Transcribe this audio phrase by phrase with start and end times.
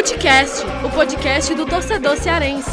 [0.00, 2.70] Futecast, o podcast do torcedor cearense.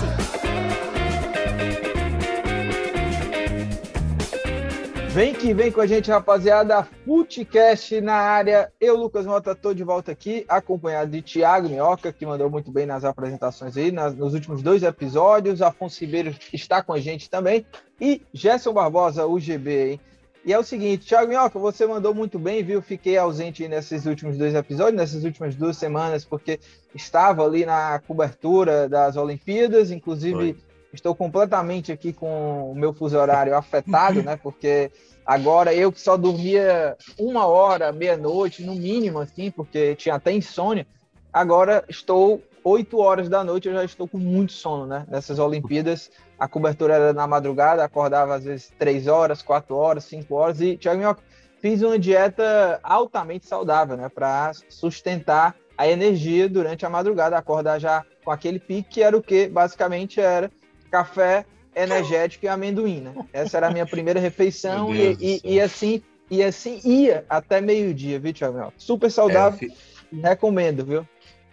[5.10, 6.88] Vem que vem com a gente, rapaziada.
[7.06, 8.72] Futecast na área.
[8.80, 12.86] Eu, Lucas Mota, estou de volta aqui, acompanhado de Thiago Minhoca, que mandou muito bem
[12.86, 15.62] nas apresentações aí, nas, nos últimos dois episódios.
[15.62, 17.66] Afonso Ribeiro está com a gente também.
[18.00, 20.02] E Gerson Barbosa, UGB, hein?
[20.48, 22.82] E é o seguinte, Thiago Minhoca, você mandou muito bem, viu?
[22.82, 26.58] Fiquei ausente nesses últimos dois episódios, nessas últimas duas semanas, porque
[26.96, 30.36] estava ali na cobertura das Olimpíadas, inclusive.
[30.36, 30.56] Oi
[30.94, 34.38] Estou completamente aqui com o meu fuso horário afetado, né?
[34.42, 34.90] Porque
[35.26, 40.88] agora eu que só dormia uma hora, meia-noite, no mínimo, assim, porque tinha até insônia,
[41.32, 45.06] agora estou oito horas da noite, eu já estou com muito sono, né?
[45.10, 50.36] Nessas Olimpíadas, a cobertura era na madrugada, acordava às vezes três horas, quatro horas, cinco
[50.36, 51.22] horas, e, Thiago Minhoca,
[51.62, 54.10] fiz uma dieta altamente saudável, né?
[54.10, 59.22] Para sustentar a energia durante a madrugada, acordar já com aquele pique, que era o
[59.22, 60.52] que basicamente era
[60.92, 63.14] café energético e amendoim, né?
[63.32, 68.20] Essa era a minha primeira refeição e, e, e, assim e assim ia até meio-dia,
[68.20, 68.74] viu, Thiago?
[68.78, 70.22] Super saudável, é, fico...
[70.22, 71.08] recomendo, viu?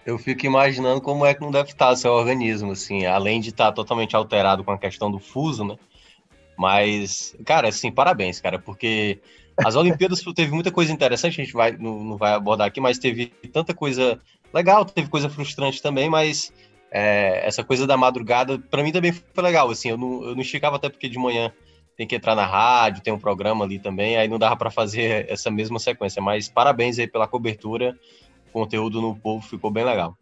[0.05, 3.72] Eu fico imaginando como é que não deve estar seu organismo, assim, além de estar
[3.72, 5.77] totalmente alterado com a questão do fuso, né?
[6.56, 9.20] Mas, cara, assim, parabéns, cara, porque
[9.56, 12.98] as Olimpíadas teve muita coisa interessante, a gente vai, não, não vai abordar aqui, mas
[12.98, 14.20] teve tanta coisa
[14.52, 16.52] legal, teve coisa frustrante também, mas
[16.91, 20.42] é, essa coisa da madrugada, para mim também foi legal, assim, eu não, eu não
[20.42, 21.52] esticava até porque de manhã
[21.96, 25.27] tem que entrar na rádio, tem um programa ali também, aí não dava para fazer
[25.30, 27.98] essa mesma sequência, mas parabéns aí pela cobertura,
[28.55, 30.16] conteúdo no povo ficou bem legal.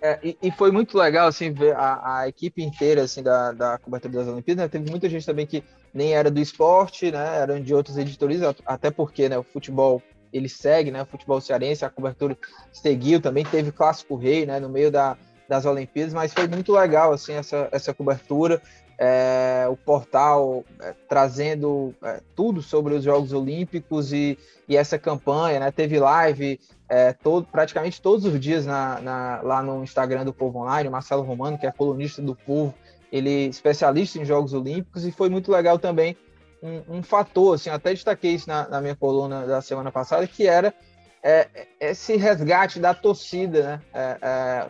[0.00, 3.78] É, e, e, foi muito legal, assim, ver a, a equipe inteira, assim, da, da
[3.78, 4.68] cobertura das Olimpíadas, né?
[4.68, 5.62] teve muita gente também que
[5.92, 10.48] nem era do esporte, né, eram de outras editorias, até porque, né, o futebol, ele
[10.48, 12.36] segue, né, o futebol cearense, a cobertura
[12.72, 15.16] seguiu, também teve Clássico Rei, né, no meio da,
[15.48, 18.60] das Olimpíadas, mas foi muito legal assim essa, essa cobertura,
[18.98, 25.60] é, o portal é, trazendo é, tudo sobre os Jogos Olímpicos e, e essa campanha,
[25.60, 25.70] né?
[25.70, 30.60] Teve live é, todo, praticamente todos os dias na, na, lá no Instagram do Povo
[30.60, 32.74] Online, o Marcelo Romano, que é colunista do Povo,
[33.10, 36.16] ele é especialista em Jogos Olímpicos e foi muito legal também
[36.62, 40.46] um, um fator, assim, até destaquei isso na, na minha coluna da semana passada, que
[40.46, 40.74] era
[41.22, 41.48] é,
[41.80, 43.82] esse resgate da torcida, né?
[43.92, 44.66] É, é,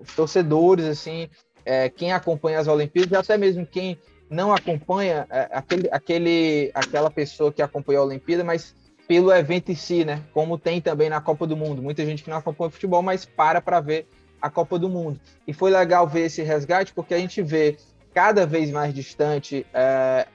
[0.00, 1.28] os torcedores, assim,
[1.64, 3.98] é, quem acompanha as Olimpíadas, até mesmo quem
[4.28, 8.76] não acompanha aquele, aquele, aquela pessoa que acompanha a Olimpíada, mas
[9.10, 10.22] pelo evento em si, né?
[10.32, 11.82] Como tem também na Copa do Mundo.
[11.82, 14.06] Muita gente que não acompanha futebol, mas para para ver
[14.40, 15.18] a Copa do Mundo.
[15.48, 17.76] E foi legal ver esse resgate, porque a gente vê
[18.14, 20.28] cada vez mais distante é,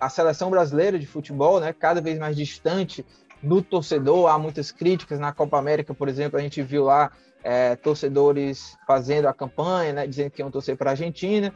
[0.00, 1.72] a seleção brasileira de futebol, né?
[1.72, 3.06] Cada vez mais distante
[3.40, 4.28] no torcedor.
[4.28, 7.12] Há muitas críticas na Copa América, por exemplo, a gente viu lá
[7.44, 11.54] é, torcedores fazendo a campanha, né, dizendo que iam torcer para a Argentina.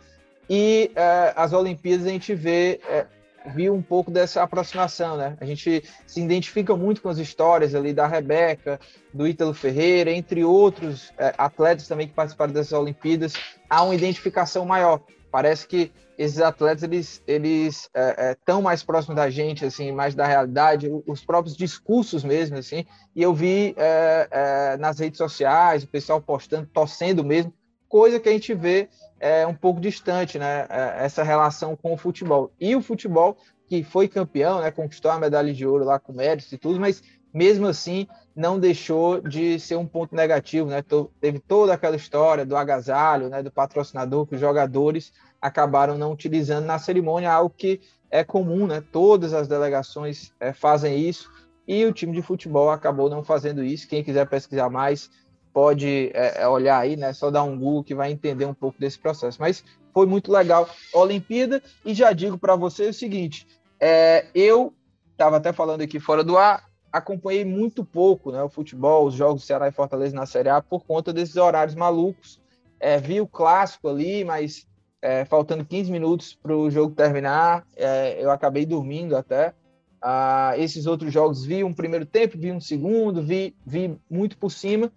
[0.48, 3.08] E é, as Olimpíadas a gente vê é,
[3.47, 5.37] viu um pouco dessa aproximação, né?
[5.41, 8.78] A gente se identifica muito com as histórias ali da Rebeca,
[9.12, 13.33] do Ítalo Ferreira, entre outros é, atletas também que participaram dessas Olimpíadas.
[13.69, 15.00] Há uma identificação maior.
[15.31, 17.89] Parece que esses atletas eles eles
[18.34, 22.59] estão é, é, mais próximos da gente assim mais da realidade os próprios discursos mesmo
[22.59, 22.84] assim
[23.17, 27.55] e eu vi é, é, nas redes sociais o pessoal postando torcendo mesmo
[27.89, 31.97] coisa que a gente vê é, um pouco distante né é, essa relação com o
[31.97, 33.36] futebol e o futebol
[33.69, 37.03] que foi campeão né conquistou a medalha de ouro lá com méritos e tudo mas
[37.32, 40.82] mesmo assim não deixou de ser um ponto negativo, né?
[41.20, 43.42] Teve toda aquela história do agasalho, né?
[43.42, 48.82] Do patrocinador que os jogadores acabaram não utilizando na cerimônia, algo que é comum, né?
[48.92, 51.31] Todas as delegações é, fazem isso
[51.66, 53.88] e o time de futebol acabou não fazendo isso.
[53.88, 55.10] Quem quiser pesquisar mais
[55.53, 57.12] pode é, é olhar aí, né?
[57.12, 59.38] Só dar um Google que vai entender um pouco desse processo.
[59.41, 63.47] Mas foi muito legal a Olimpíada e já digo para você o seguinte:
[63.79, 64.73] é, eu
[65.12, 69.43] estava até falando aqui fora do ar, acompanhei muito pouco né, o futebol, os jogos
[69.43, 72.41] do Ceará e Fortaleza na Série A por conta desses horários malucos.
[72.79, 74.67] É, vi o clássico ali, mas
[75.02, 79.55] é, faltando 15 minutos para o jogo terminar, é, eu acabei dormindo até.
[80.02, 84.50] Ah, esses outros jogos vi um primeiro tempo, vi um segundo, vi, vi muito por
[84.50, 84.91] cima.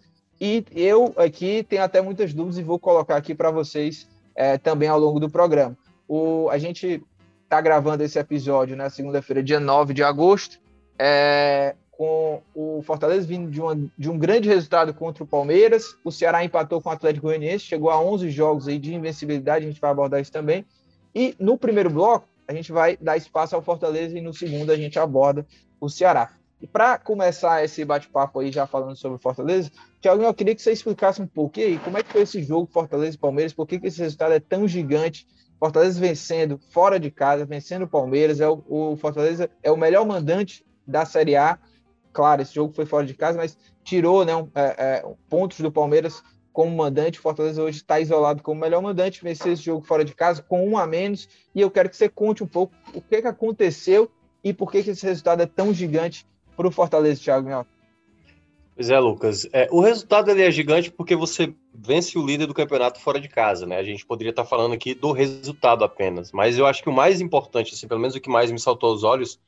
[0.45, 4.89] E eu aqui tenho até muitas dúvidas e vou colocar aqui para vocês é, também
[4.89, 5.77] ao longo do programa.
[6.05, 7.01] O, a gente
[7.45, 10.59] está gravando esse episódio na segunda-feira, dia 9 de agosto,
[10.99, 15.95] é, com o Fortaleza vindo de, uma, de um grande resultado contra o Palmeiras.
[16.03, 19.69] O Ceará empatou com o Atlético Goianiense, chegou a 11 jogos aí de invencibilidade, a
[19.69, 20.65] gente vai abordar isso também.
[21.15, 24.75] E no primeiro bloco, a gente vai dar espaço ao Fortaleza e no segundo a
[24.75, 25.47] gente aborda
[25.79, 26.31] o Ceará.
[26.61, 29.71] E para começar esse bate-papo aí, já falando sobre Fortaleza,
[30.03, 33.15] Tiago, eu queria que você explicasse um pouquinho como é que foi esse jogo Fortaleza
[33.15, 35.25] e Palmeiras, por que, que esse resultado é tão gigante
[35.57, 38.41] Fortaleza vencendo fora de casa, vencendo o Palmeiras.
[38.41, 41.57] É o, o, Fortaleza é o melhor mandante da Série A.
[42.11, 45.71] Claro, esse jogo foi fora de casa, mas tirou né, um, é, é, pontos do
[45.71, 46.21] Palmeiras
[46.51, 47.19] como mandante.
[47.19, 50.67] O Fortaleza hoje está isolado como melhor mandante, venceu esse jogo fora de casa com
[50.67, 51.29] um a menos.
[51.55, 54.11] E eu quero que você conte um pouco o que, que aconteceu
[54.43, 56.27] e por que, que esse resultado é tão gigante
[56.57, 57.65] para o Fortaleza, Thiago.
[58.75, 59.47] Pois é, Lucas.
[59.53, 63.27] É, o resultado ele é gigante porque você vence o líder do campeonato fora de
[63.27, 63.77] casa, né?
[63.77, 67.21] A gente poderia estar falando aqui do resultado apenas, mas eu acho que o mais
[67.21, 69.39] importante, assim, pelo menos o que mais me saltou aos olhos,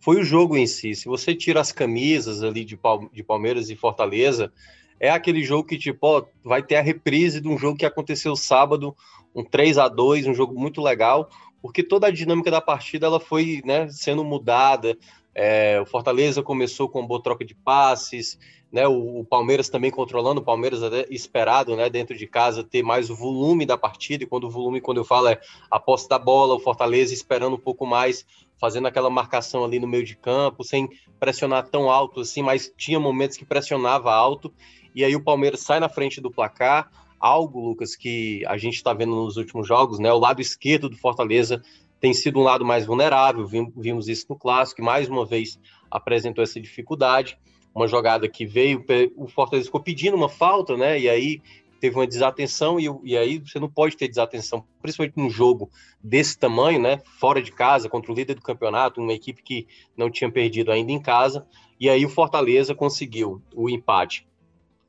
[0.00, 0.94] foi o jogo em si.
[0.94, 2.78] Se você tira as camisas ali de,
[3.22, 4.50] Palmeiras e Fortaleza,
[4.98, 8.34] é aquele jogo que, tipo, ó, vai ter a reprise de um jogo que aconteceu
[8.34, 8.96] sábado,
[9.34, 11.28] um 3 a 2 um jogo muito legal,
[11.60, 14.96] porque toda a dinâmica da partida ela foi né, sendo mudada.
[15.34, 18.38] É, o Fortaleza começou com boa troca de passes,
[18.72, 20.80] né, o, o, Palmeiras também controlando, o Palmeiras
[21.10, 24.80] esperado, né, dentro de casa ter mais o volume da partida, e quando o volume,
[24.80, 25.40] quando eu falo é
[25.70, 28.24] a posse da bola, o Fortaleza esperando um pouco mais,
[28.58, 30.88] fazendo aquela marcação ali no meio de campo, sem
[31.18, 34.52] pressionar tão alto assim, mas tinha momentos que pressionava alto,
[34.94, 38.94] e aí o Palmeiras sai na frente do placar, algo, Lucas, que a gente está
[38.94, 41.62] vendo nos últimos jogos, né, o lado esquerdo do Fortaleza
[42.00, 46.42] tem sido um lado mais vulnerável, vimos isso no Clássico, e mais uma vez apresentou
[46.42, 47.38] essa dificuldade,
[47.74, 48.84] uma jogada que veio,
[49.16, 50.98] o Fortaleza ficou pedindo uma falta, né?
[50.98, 51.40] E aí
[51.80, 55.70] teve uma desatenção e, e aí você não pode ter desatenção, principalmente num jogo
[56.02, 57.00] desse tamanho, né?
[57.18, 60.92] Fora de casa, contra o líder do campeonato, uma equipe que não tinha perdido ainda
[60.92, 61.46] em casa.
[61.78, 64.28] E aí o Fortaleza conseguiu o empate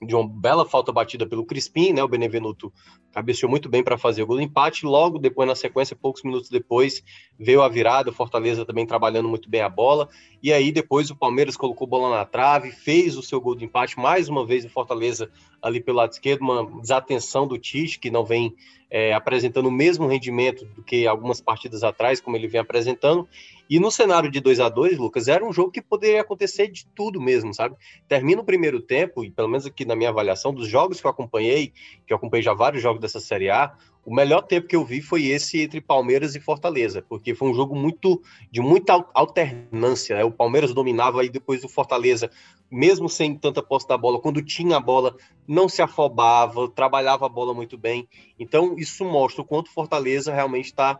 [0.02, 2.04] de uma bela falta batida pelo Crispim, né?
[2.04, 2.74] O Benevenuto
[3.12, 4.86] cabeceou muito bem para fazer o gol do empate.
[4.86, 7.04] Logo depois, na sequência, poucos minutos depois,
[7.38, 8.10] veio a virada.
[8.10, 10.10] O Fortaleza também trabalhando muito bem a bola.
[10.42, 14.00] E aí, depois, o Palmeiras colocou bola na trave, fez o seu gol de empate.
[14.00, 15.30] Mais uma vez, o Fortaleza
[15.62, 18.56] ali pelo lado esquerdo, uma desatenção do Tite, que não vem
[18.90, 23.28] é, apresentando o mesmo rendimento do que algumas partidas atrás, como ele vem apresentando.
[23.70, 26.86] E no cenário de 2 a 2 Lucas, era um jogo que poderia acontecer de
[26.88, 27.74] tudo mesmo, sabe?
[28.06, 31.12] Termina o primeiro tempo, e pelo menos aqui na minha avaliação, dos jogos que eu
[31.12, 31.72] acompanhei,
[32.06, 33.74] que eu acompanhei já vários jogos dessa Série A,
[34.06, 37.54] o melhor tempo que eu vi foi esse entre Palmeiras e Fortaleza, porque foi um
[37.54, 40.16] jogo muito de muita alternância.
[40.16, 40.24] Né?
[40.24, 42.30] O Palmeiras dominava e depois o Fortaleza
[42.72, 45.16] mesmo sem tanta posse da bola, quando tinha a bola,
[45.46, 48.08] não se afobava, trabalhava a bola muito bem.
[48.40, 50.98] Então, isso mostra o quanto Fortaleza realmente está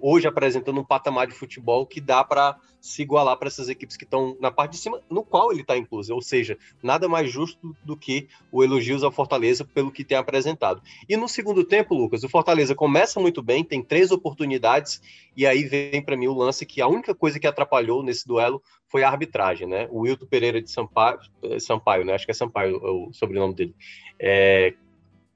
[0.00, 4.04] hoje apresentando um patamar de futebol que dá para se igualar para essas equipes que
[4.04, 6.14] estão na parte de cima, no qual ele está incluso.
[6.14, 10.80] Ou seja, nada mais justo do que o elogios ao Fortaleza pelo que tem apresentado.
[11.08, 15.00] E no segundo tempo, Lucas, o Fortaleza começa muito bem, tem três oportunidades,
[15.36, 18.62] e aí vem para mim o lance que a única coisa que atrapalhou nesse duelo
[18.88, 19.88] foi a arbitragem, né?
[19.90, 22.14] O Wilton Pereira de Sampaio, eh, Sampaio né?
[22.14, 23.74] Acho que é Sampaio é o sobrenome dele.
[24.18, 24.74] É,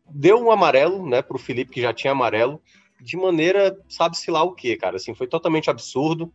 [0.08, 2.60] deu um amarelo, né, para o Felipe, que já tinha amarelo,
[3.00, 4.96] de maneira, sabe-se lá o que, cara.
[4.96, 6.32] Assim, foi totalmente absurdo.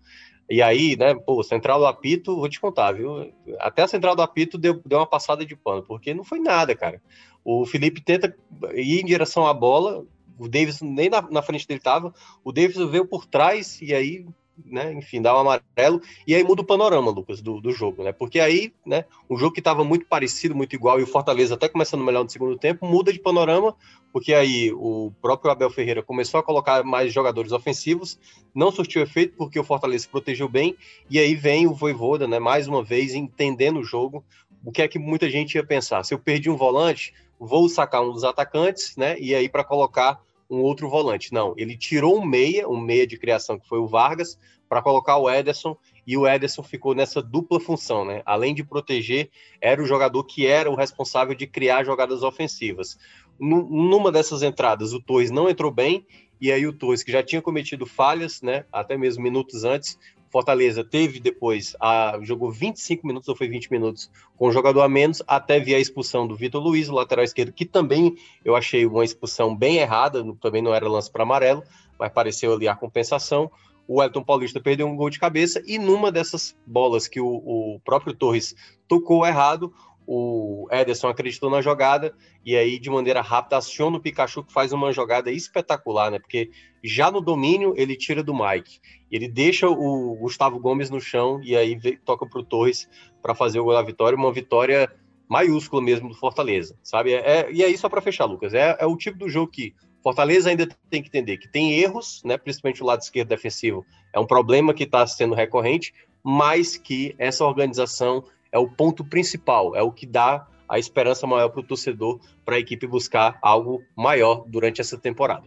[0.49, 3.33] E aí, né, pô, central do apito, vou te contar, viu?
[3.59, 6.75] Até a central do apito deu, deu uma passada de pano, porque não foi nada,
[6.75, 7.01] cara.
[7.45, 8.35] O Felipe tenta
[8.73, 10.03] ir em direção à bola,
[10.37, 12.13] o Davis nem na, na frente dele tava,
[12.43, 14.25] o Davis veio por trás e aí
[14.63, 18.11] né, enfim, dá um amarelo, e aí muda o panorama, Lucas, do, do jogo, né?
[18.11, 21.67] Porque aí, né, um jogo que estava muito parecido, muito igual, e o Fortaleza até
[21.67, 23.75] começando melhor no segundo tempo, muda de panorama,
[24.13, 28.17] porque aí o próprio Abel Ferreira começou a colocar mais jogadores ofensivos,
[28.53, 30.75] não surtiu efeito porque o Fortaleza protegeu bem,
[31.09, 34.23] e aí vem o Voivoda, né, mais uma vez, entendendo o jogo,
[34.63, 36.03] o que é que muita gente ia pensar?
[36.03, 40.21] Se eu perdi um volante, vou sacar um dos atacantes, né, e aí para colocar
[40.49, 41.33] um outro volante.
[41.33, 44.37] Não, ele tirou um meia, um meia de criação que foi o Vargas,
[44.67, 45.77] para colocar o Ederson,
[46.07, 48.21] e o Ederson ficou nessa dupla função, né?
[48.25, 49.29] Além de proteger,
[49.61, 52.97] era o jogador que era o responsável de criar jogadas ofensivas.
[53.39, 56.05] Numa dessas entradas, o Torres não entrou bem,
[56.41, 58.65] e aí o Torres, que já tinha cometido falhas, né?
[58.71, 59.99] Até mesmo minutos antes,
[60.35, 64.89] Fortaleza teve depois, a, jogou 25 minutos ou foi 20 minutos com o jogador a
[64.89, 69.05] menos, até vir a expulsão do Vitor Luiz, lateral esquerdo, que também eu achei uma
[69.05, 71.63] expulsão bem errada, também não era lance para amarelo,
[71.97, 73.49] mas pareceu ali a compensação.
[73.87, 77.79] O Elton Paulista perdeu um gol de cabeça e numa dessas bolas que o, o
[77.85, 78.53] próprio Torres
[78.89, 79.73] tocou errado,
[80.07, 82.13] o Ederson acreditou na jogada
[82.45, 86.19] e aí de maneira rápida aciona o Pikachu que faz uma jogada espetacular, né?
[86.19, 86.51] Porque
[86.83, 88.79] já no domínio ele tira do Mike,
[89.11, 92.87] ele deixa o Gustavo Gomes no chão e aí toca para o Torres
[93.21, 94.91] para fazer o gol da vitória, uma vitória
[95.27, 97.13] maiúscula mesmo do Fortaleza, sabe?
[97.13, 99.73] É, é e aí só para fechar, Lucas, é, é o tipo do jogo que
[100.03, 102.37] Fortaleza ainda tem que entender que tem erros, né?
[102.37, 103.83] Principalmente o lado esquerdo defensivo
[104.13, 105.93] é um problema que está sendo recorrente,
[106.23, 108.23] mas que essa organização
[108.55, 112.55] é o ponto principal, é o que dá a esperança maior para o torcedor, para
[112.55, 115.45] a equipe buscar algo maior durante essa temporada.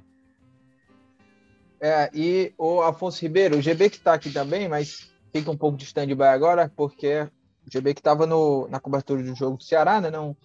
[1.81, 5.79] É, e o Afonso Ribeiro, o GB que está aqui também, mas fica um pouco
[5.79, 7.27] de stand-by agora, porque
[7.67, 8.27] o GB que estava
[8.69, 10.11] na cobertura do jogo do Ceará, né?
[10.11, 10.37] Não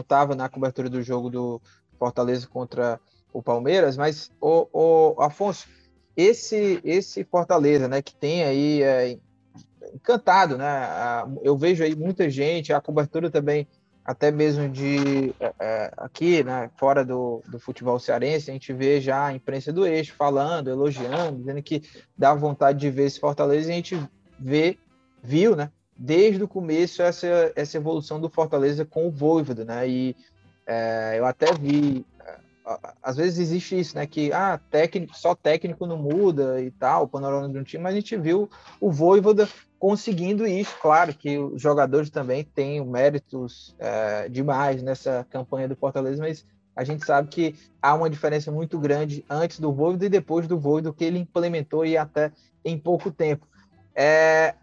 [0.00, 1.60] estava na cobertura do jogo do
[1.98, 2.98] Fortaleza contra
[3.30, 5.68] o Palmeiras, mas o, o Afonso,
[6.16, 9.18] esse esse Fortaleza, né, que tem aí é,
[9.96, 10.88] encantado, né?
[11.42, 13.66] Eu vejo aí muita gente, a cobertura também
[14.06, 19.00] até mesmo de é, é, aqui, né, fora do, do futebol cearense, a gente vê
[19.00, 21.82] já a imprensa do eixo falando, elogiando, dizendo que
[22.16, 24.00] dá vontade de ver esse Fortaleza e a gente
[24.38, 24.78] vê,
[25.20, 30.16] viu, né, desde o começo essa, essa evolução do Fortaleza com o Voivoda, né, e
[30.64, 32.38] é, eu até vi, é,
[33.02, 37.08] às vezes existe isso, né, que ah, técnico, só técnico não muda e tal, o
[37.08, 38.48] panorama de um time, mas a gente viu
[38.80, 39.48] o Voivoda
[39.78, 40.74] conseguindo isso.
[40.80, 46.84] Claro que os jogadores também têm méritos é, demais nessa campanha do Fortaleza, mas a
[46.84, 50.92] gente sabe que há uma diferença muito grande antes do Voivoda e depois do Voivoda
[50.92, 52.30] que ele implementou e até
[52.64, 53.46] em pouco tempo.
[53.94, 54.54] É,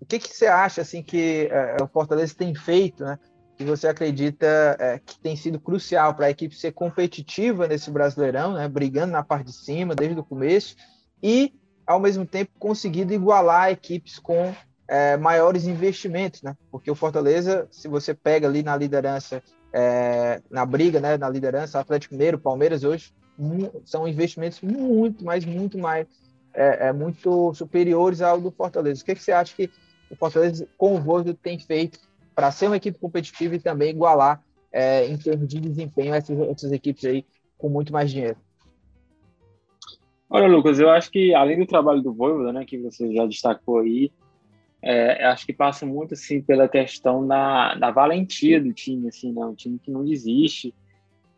[0.00, 3.16] o que, que você acha assim que é, o Fortaleza tem feito, né?
[3.56, 8.54] Que você acredita é, que tem sido crucial para a equipe ser competitiva nesse Brasileirão,
[8.54, 8.66] né?
[8.66, 10.74] Brigando na parte de cima desde o começo
[11.22, 11.54] e
[11.86, 14.54] ao mesmo tempo conseguido igualar equipes com
[14.88, 16.56] é, maiores investimentos, né?
[16.70, 21.80] Porque o Fortaleza, se você pega ali na liderança, é, na briga, né, na liderança,
[21.80, 23.12] Atlético Mineiro, Palmeiras hoje
[23.84, 26.06] são investimentos muito, mas muito mais,
[26.54, 29.02] é, é, muito superiores ao do Fortaleza.
[29.02, 29.70] O que, que você acha que
[30.10, 31.98] o Fortaleza com o Voivoda tem feito
[32.34, 37.04] para ser uma equipe competitiva e também igualar é, em termos de desempenho essas equipes
[37.04, 37.24] aí
[37.56, 38.36] com muito mais dinheiro?
[40.34, 43.80] Olha, Lucas, eu acho que além do trabalho do Voivoda, né, que você já destacou
[43.80, 44.10] aí,
[44.80, 49.44] é, acho que passa muito assim pela questão da, da valentia do time, assim, né,
[49.44, 50.74] um time que não desiste,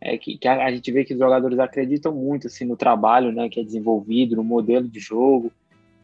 [0.00, 3.32] é, que, que a, a, gente vê que os jogadores acreditam muito assim no trabalho,
[3.32, 5.50] né, que é desenvolvido, no modelo de jogo,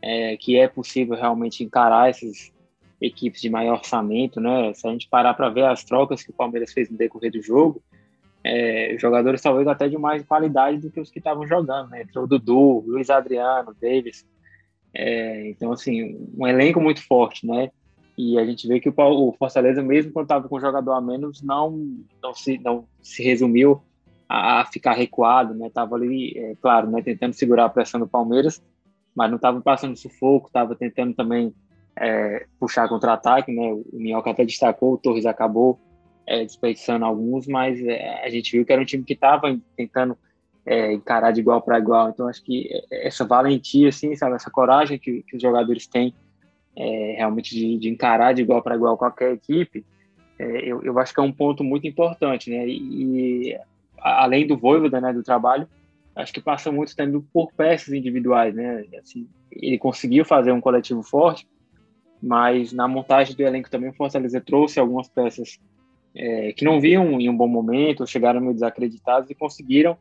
[0.02, 2.52] é, que é possível realmente encarar essas
[3.00, 4.74] equipes de maior orçamento, né?
[4.74, 7.40] Se a gente parar para ver as trocas que o Palmeiras fez no decorrer do
[7.40, 7.80] jogo,
[8.42, 12.02] é, jogadores talvez até de mais qualidade do que os que estavam jogando, né?
[12.02, 14.26] Entrou Dudu, Luiz Adriano, Davis.
[14.94, 17.70] É, então, assim, um elenco muito forte, né?
[18.16, 21.42] E a gente vê que o, o Fortaleza, mesmo quando estava com jogador a menos,
[21.42, 23.82] não, não, se, não se resumiu
[24.28, 25.70] a, a ficar recuado, né?
[25.70, 28.62] Tava ali, é, claro, né, tentando segurar a pressão do Palmeiras,
[29.14, 31.54] mas não estava passando sufoco, estava tentando também
[31.96, 33.72] é, puxar contra-ataque, né?
[33.72, 35.78] O Minhoca até destacou, o Torres acabou
[36.30, 40.16] é, desperdiçando alguns, mas é, a gente viu que era um time que estava tentando
[40.64, 42.10] é, encarar de igual para igual.
[42.10, 46.14] Então, acho que essa valentia, assim, sabe, essa coragem que, que os jogadores têm
[46.76, 49.84] é, realmente de, de, encarar de igual para igual qualquer equipe,
[50.38, 52.64] é, eu, eu, acho que é um ponto muito importante, né?
[52.64, 53.58] E, e
[53.98, 55.68] além do Voivoda, né, do trabalho,
[56.14, 58.84] acho que passa muito também por peças individuais, né?
[59.02, 61.44] Assim, ele conseguiu fazer um coletivo forte,
[62.22, 65.58] mas na montagem do elenco também o Fortaleza trouxe algumas peças
[66.14, 69.96] é, que não viam em um bom momento, chegaram meio desacreditados e conseguiram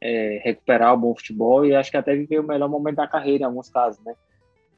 [0.00, 3.44] é, recuperar o bom futebol e acho que até viver o melhor momento da carreira
[3.44, 4.14] em alguns casos, né?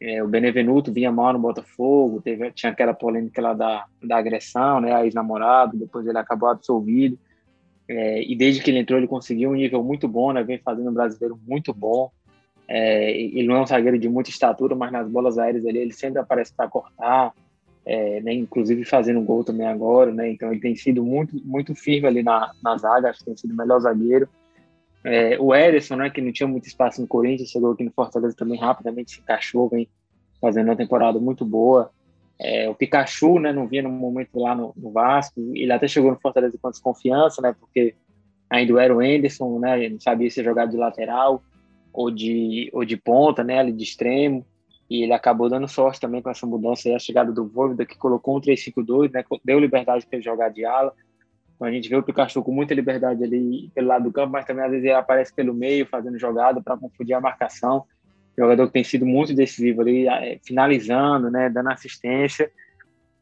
[0.00, 4.80] É, o Benevenuto vinha mal no Botafogo, teve, tinha aquela polêmica lá da, da agressão,
[4.80, 4.92] né?
[4.92, 7.18] A ex-namorado, depois ele acabou absolvido.
[7.88, 10.42] É, e desde que ele entrou, ele conseguiu um nível muito bom, né?
[10.42, 12.10] Vem fazendo um brasileiro muito bom.
[12.68, 15.92] É, ele não é um zagueiro de muita estatura, mas nas bolas aéreas ali, ele
[15.92, 17.32] sempre aparece para cortar
[17.86, 22.08] é, né, inclusive fazendo gol também agora, né, então ele tem sido muito, muito firme
[22.08, 24.28] ali na, na zaga, acho que tem sido o melhor zagueiro.
[25.04, 28.34] É, o Ederson, né, que não tinha muito espaço no Corinthians, chegou aqui no Fortaleza
[28.34, 29.86] também rapidamente se encaixou, vem
[30.40, 31.90] fazendo uma temporada muito boa.
[32.40, 36.10] É, o Pikachu, né, não vinha no momento lá no, no, Vasco, ele até chegou
[36.10, 37.94] no Fortaleza com desconfiança, né, porque
[38.48, 41.42] ainda era o Anderson, né, não sabia se jogar de lateral
[41.92, 44.44] ou de, ou de ponta, né, ali de extremo
[44.88, 47.96] e ele acabou dando sorte também com essa mudança e a chegada do Voivoda, que
[47.96, 50.92] colocou um 3-5-2, né, deu liberdade para ele jogar de ala.
[51.54, 54.44] Então a gente vê o Pikachu com muita liberdade ali pelo lado do campo, mas
[54.44, 57.84] também às vezes ele aparece pelo meio, fazendo jogada para confundir a marcação.
[58.36, 62.50] Jogador que tem sido muito decisivo ali, é, finalizando, né, dando assistência.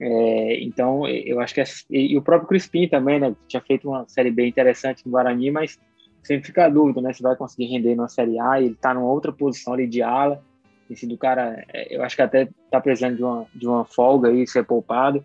[0.00, 1.62] É, então, eu acho que.
[1.90, 3.36] E, o próprio Crispim também, né?
[3.46, 5.78] Tinha feito uma série B interessante no Guarani, mas
[6.24, 7.12] sempre fica a dúvida, né?
[7.12, 8.60] Se vai conseguir render numa série A.
[8.60, 10.42] Ele está numa outra posição ali de ala
[10.92, 14.28] tem sido cara, é, eu acho que até tá precisando de uma, de uma folga
[14.28, 15.24] aí, ser poupado.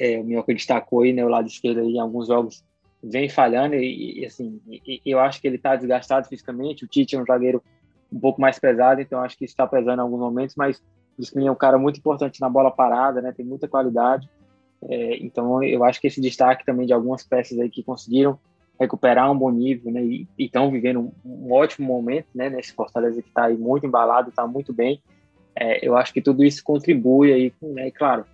[0.00, 2.64] É, o Minhoca destacou aí, né, o lado esquerdo aí, em alguns jogos
[3.02, 7.14] vem falhando e, e assim, e, eu acho que ele tá desgastado fisicamente, o Tite
[7.14, 7.62] é um zagueiro
[8.10, 10.82] um pouco mais pesado, então acho que está pesando em alguns momentos, mas
[11.14, 13.32] Crispim é um cara muito importante na bola parada, né?
[13.32, 14.30] Tem muita qualidade.
[14.88, 18.38] É, então, eu acho que esse destaque também de algumas peças aí que conseguiram
[18.78, 20.02] recuperar um bom nível, né?
[20.02, 22.48] E estão vivendo um, um, ótimo momento, né?
[22.48, 25.02] Nesse Fortaleza que está aí muito embalado, está muito bem.
[25.54, 27.88] É, eu acho que tudo isso contribui aí, né?
[27.88, 28.24] E claro,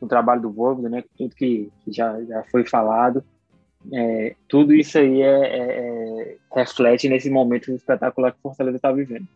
[0.00, 1.02] o trabalho do Voivoda, né?
[1.16, 3.24] Tudo que, que já, já foi falado,
[3.92, 8.92] é, tudo isso aí é, é, é reflete nesse momento espetacular que o Fortaleza está
[8.92, 9.26] vivendo.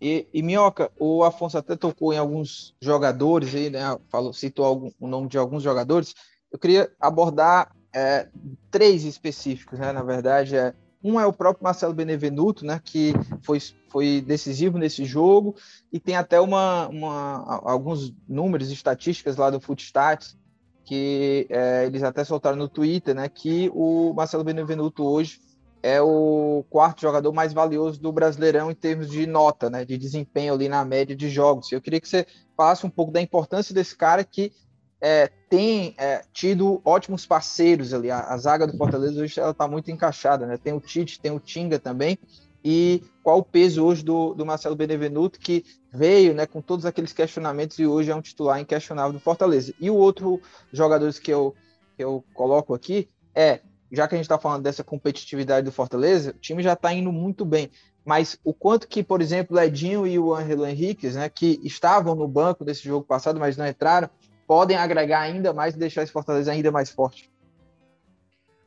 [0.00, 3.80] E, e, Minhoca, o Afonso até tocou em alguns jogadores aí, né?
[4.08, 6.14] Falou, citou algum, o nome de alguns jogadores.
[6.50, 8.28] Eu queria abordar é,
[8.70, 9.92] três específicos, né?
[9.92, 12.80] Na verdade, é, um é o próprio Marcelo Benevenuto, né?
[12.84, 15.54] Que foi, foi decisivo nesse jogo
[15.92, 20.38] e tem até uma, uma alguns números, estatísticas lá do Footstats
[20.84, 23.28] que é, eles até soltaram no Twitter, né?
[23.28, 25.40] Que o Marcelo Benevenuto hoje
[25.82, 30.52] é o quarto jogador mais valioso do Brasileirão em termos de nota, né, de desempenho
[30.52, 31.72] ali na média de jogos.
[31.72, 34.52] Eu queria que você falasse um pouco da importância desse cara que
[35.00, 38.10] é, tem é, tido ótimos parceiros ali.
[38.10, 40.56] A, a zaga do Fortaleza hoje ela está muito encaixada, né?
[40.56, 42.18] Tem o Tite, tem o Tinga também.
[42.62, 47.12] E qual o peso hoje do, do Marcelo Benevenuto, que veio né, com todos aqueles
[47.12, 49.72] questionamentos e hoje é um titular inquestionável do Fortaleza.
[49.80, 50.40] E o outro
[50.70, 51.54] jogador que eu,
[51.96, 53.60] que eu coloco aqui é
[53.92, 57.10] já que a gente está falando dessa competitividade do Fortaleza, o time já está indo
[57.10, 57.70] muito bem.
[58.04, 62.14] Mas o quanto que, por exemplo, o Edinho e o Angelo Henriquez, né, que estavam
[62.14, 64.08] no banco desse jogo passado, mas não entraram,
[64.50, 67.30] podem agregar ainda mais e deixar esse Fortaleza ainda mais forte?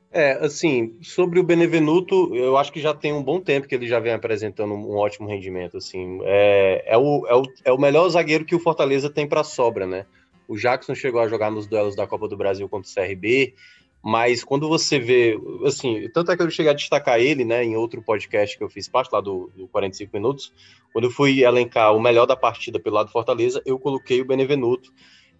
[0.10, 3.86] É, assim, sobre o Benevenuto, eu acho que já tem um bom tempo que ele
[3.86, 8.08] já vem apresentando um ótimo rendimento, assim, é, é, o, é, o, é o melhor
[8.08, 10.06] zagueiro que o Fortaleza tem para sobra, né?
[10.48, 13.54] O Jackson chegou a jogar nos duelos da Copa do Brasil contra o CRB,
[14.02, 17.76] mas quando você vê, assim, tanto é que eu cheguei a destacar ele, né, em
[17.76, 20.54] outro podcast que eu fiz parte lá do, do 45 minutos,
[20.94, 24.94] quando eu fui elencar o melhor da partida pelo lado Fortaleza, eu coloquei o Benevenuto,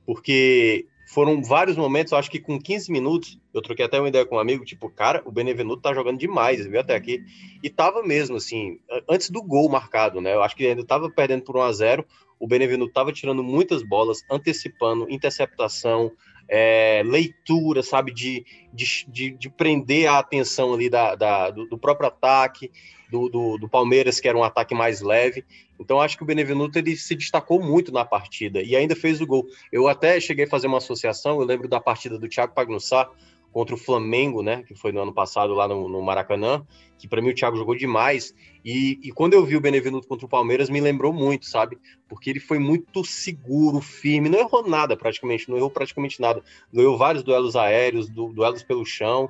[0.06, 4.36] porque foram vários momentos, acho que com 15 minutos, eu troquei até uma ideia com
[4.36, 7.24] um amigo, tipo, cara, o Benevenuto tá jogando demais, viu, até aqui,
[7.62, 11.44] e tava mesmo, assim, antes do gol marcado, né, eu acho que ainda tava perdendo
[11.44, 12.06] por 1 a 0
[12.40, 16.12] o Benevenuto tava tirando muitas bolas, antecipando, interceptação,
[16.48, 21.78] é, leitura, sabe, de, de, de, de, prender a atenção ali da, da do, do,
[21.78, 22.70] próprio ataque,
[23.10, 25.46] do, do, do, Palmeiras, que era um ataque mais leve.
[25.84, 29.28] Então, acho que o Benevenuto ele se destacou muito na partida e ainda fez o
[29.28, 29.46] gol.
[29.72, 33.10] Eu até cheguei a fazer uma associação, eu lembro da partida do Thiago Pagnussá,
[33.54, 36.66] contra o Flamengo, né, que foi no ano passado lá no, no Maracanã,
[36.98, 38.34] que para mim o Thiago jogou demais.
[38.66, 41.78] E, e, quando eu vi o Benevenuto contra o Palmeiras, me lembrou muito, sabe?
[42.10, 46.44] Porque ele foi muito seguro, firme, não errou nada praticamente, não errou praticamente nada.
[46.74, 49.30] Ganhou vários duelos aéreos, du duelos pelo chão,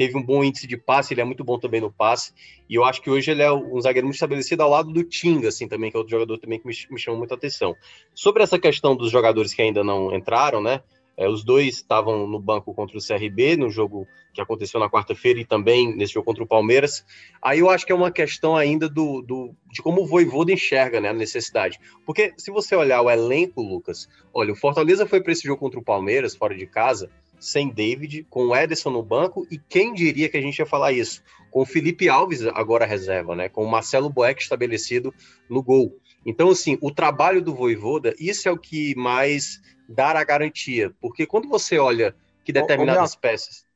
[0.00, 2.32] teve um bom índice de passe, ele é muito bom também no passe.
[2.66, 5.48] E eu acho que hoje ele é um zagueiro muito estabelecido ao lado do Tinga,
[5.48, 7.76] assim, também, que é outro jogador também que me, me chama muita atenção.
[8.14, 10.80] Sobre essa questão dos jogadores que ainda não entraram, né?
[11.18, 15.38] É, os dois estavam no banco contra o CRB, no jogo que aconteceu na quarta-feira
[15.38, 17.04] e também nesse jogo contra o Palmeiras.
[17.42, 20.98] Aí eu acho que é uma questão ainda do, do de como o Voivoda enxerga
[20.98, 21.78] né, a necessidade.
[22.06, 25.78] Porque se você olhar o elenco, Lucas, olha, o Fortaleza foi para esse jogo contra
[25.78, 27.10] o Palmeiras, fora de casa,
[27.40, 30.92] sem David, com o Ederson no banco, e quem diria que a gente ia falar
[30.92, 31.22] isso?
[31.50, 33.48] Com o Felipe Alves agora reserva, né?
[33.48, 35.12] Com o Marcelo Boeck estabelecido
[35.48, 35.98] no gol.
[36.24, 40.94] Então, assim, o trabalho do Voivoda, isso é o que mais dar a garantia.
[41.00, 43.66] Porque quando você olha que determinadas ô, ô, peças.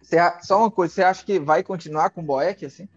[0.00, 2.88] Você, só uma coisa, você acha que vai continuar com o Boeck assim?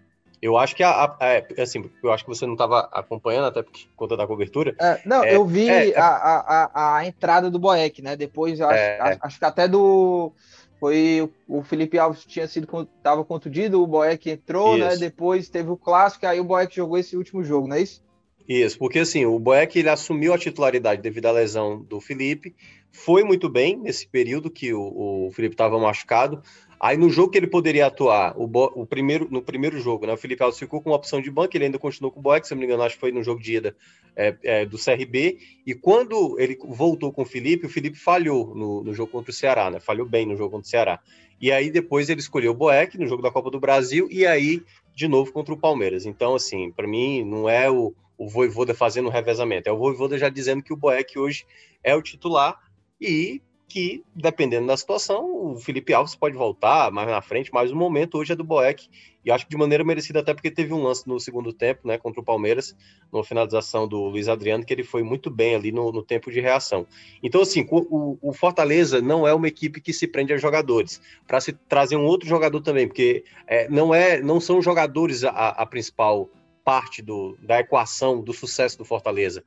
[0.44, 3.64] Eu acho que a, a é, assim, eu acho que você não estava acompanhando até
[3.64, 4.76] por conta da cobertura.
[4.78, 5.98] É, não, é, eu vi é, é.
[5.98, 8.18] a, a, a, entrada do Boeck, né?
[8.18, 10.34] Depois acho, é, acho, acho, que até do
[10.82, 14.90] foi o Felipe Alves tinha sido estava contundido, o Boeck entrou, né?
[14.90, 15.00] isso.
[15.00, 15.08] né?
[15.08, 18.04] Depois teve o clássico, aí o Boeck jogou esse último jogo, não é isso?
[18.46, 22.54] Isso, porque assim, o Boeck ele assumiu a titularidade devido à lesão do Felipe,
[22.92, 26.44] foi muito bem nesse período que o, o Felipe estava machucado.
[26.84, 30.12] Aí no jogo que ele poderia atuar, o, Bo, o, primeiro, no primeiro jogo, né,
[30.12, 32.46] o Felipe Alves ficou com uma opção de banco, ele ainda continuou com o Boeck,
[32.46, 33.74] se não me engano, acho que foi no jogo de ida
[34.18, 35.38] é, é, do CRB.
[35.66, 39.34] E quando ele voltou com o Felipe, o Felipe falhou no, no, jogo contra o
[39.34, 39.80] Ceará, né?
[39.80, 41.00] Falhou bem no jogo contra o Ceará.
[41.40, 44.62] E aí depois ele escolheu o Boeck no jogo da Copa do Brasil e aí
[44.94, 46.06] de novo contra o Palmeiras.
[46.06, 49.68] Então, assim, para mim não é o o Voivoda fazendo o revezamento.
[49.68, 51.46] É o Voivoda já dizendo que o Boeck hoje
[51.84, 52.60] é o titular
[53.00, 57.76] e que, dependendo da situação, o Felipe Alves pode voltar mais na frente, mas o
[57.76, 58.88] momento hoje é do Boeck,
[59.26, 61.98] e acho que de maneira merecida, até porque teve um lance no segundo tempo, né,
[61.98, 62.76] contra o Palmeiras,
[63.12, 66.42] na finalização do Luiz Adriano, que ele foi muito bem ali no, no tempo de
[66.42, 66.86] reação.
[67.22, 71.40] Então, assim, o, o, Fortaleza não é uma equipe que se prende a jogadores, para
[71.40, 75.66] se trazer um outro jogador também, porque é, não, é, não são jogadores a, a
[75.66, 76.30] principal
[76.64, 79.44] parte do, da equação do sucesso do Fortaleza.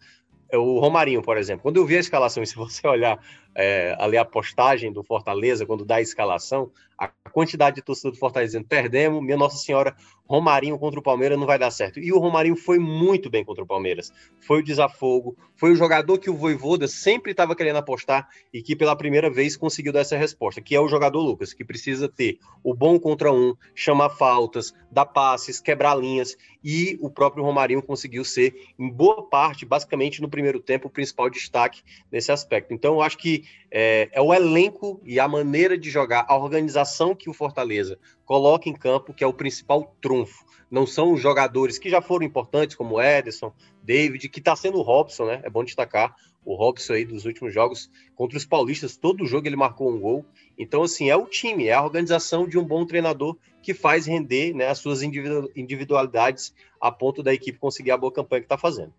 [0.51, 1.63] é o Romarinho, por exemplo.
[1.63, 3.19] Quando eu vi a escalação, e se você olhar
[3.57, 8.19] é, ali a postagem do Fortaleza, quando dá a escalação, a quantidade de torcedor do
[8.19, 9.95] Fortaleza dizendo, perdemos, minha Nossa Senhora,
[10.29, 12.01] Romarinho contra o Palmeiras não vai dar certo.
[12.01, 14.13] E o Romarinho foi muito bem contra o Palmeiras.
[14.41, 18.75] Foi o desafogo, foi o jogador que o Voivoda sempre estava querendo apostar e que
[18.75, 22.39] pela primeira vez conseguiu dar essa resposta, que é o jogador Lucas, que precisa ter
[22.63, 28.25] o bom contra um, chamar faltas, dar passes, quebrar linhas, e o próprio Romarinho conseguiu
[28.25, 32.75] ser, em boa parte, basicamente no primeiro tempo, o principal destaque nesse aspecto.
[32.75, 37.15] Então, eu acho que é, é o elenco e a maneira de jogar, a organização
[37.15, 40.45] que o Fortaleza coloca em campo, que é o principal trunfo.
[40.71, 44.83] Não são os jogadores que já foram importantes, como Ederson, David, que está sendo o
[44.83, 45.41] Robson, né?
[45.45, 49.57] É bom destacar o Robson aí dos últimos jogos contra os paulistas, todo jogo ele
[49.57, 50.25] marcou um gol.
[50.57, 54.55] Então, assim, é o time, é a organização de um bom treinador que faz render
[54.55, 58.95] né, as suas individualidades a ponto da equipe conseguir a boa campanha que está fazendo.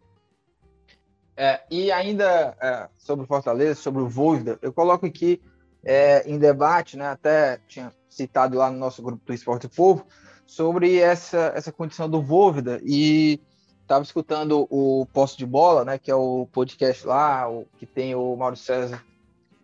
[1.40, 5.40] É, e ainda é, sobre o Fortaleza, sobre o Voivoda, eu coloco aqui
[5.86, 10.04] é, em debate, né, até tinha citado lá no nosso grupo do Esporte Povo,
[10.48, 12.82] sobre essa, essa condição do Voivoda.
[12.84, 13.40] E
[13.84, 18.16] estava escutando o Posto de Bola, né, que é o podcast lá, o, que tem
[18.16, 19.06] o Mauro César,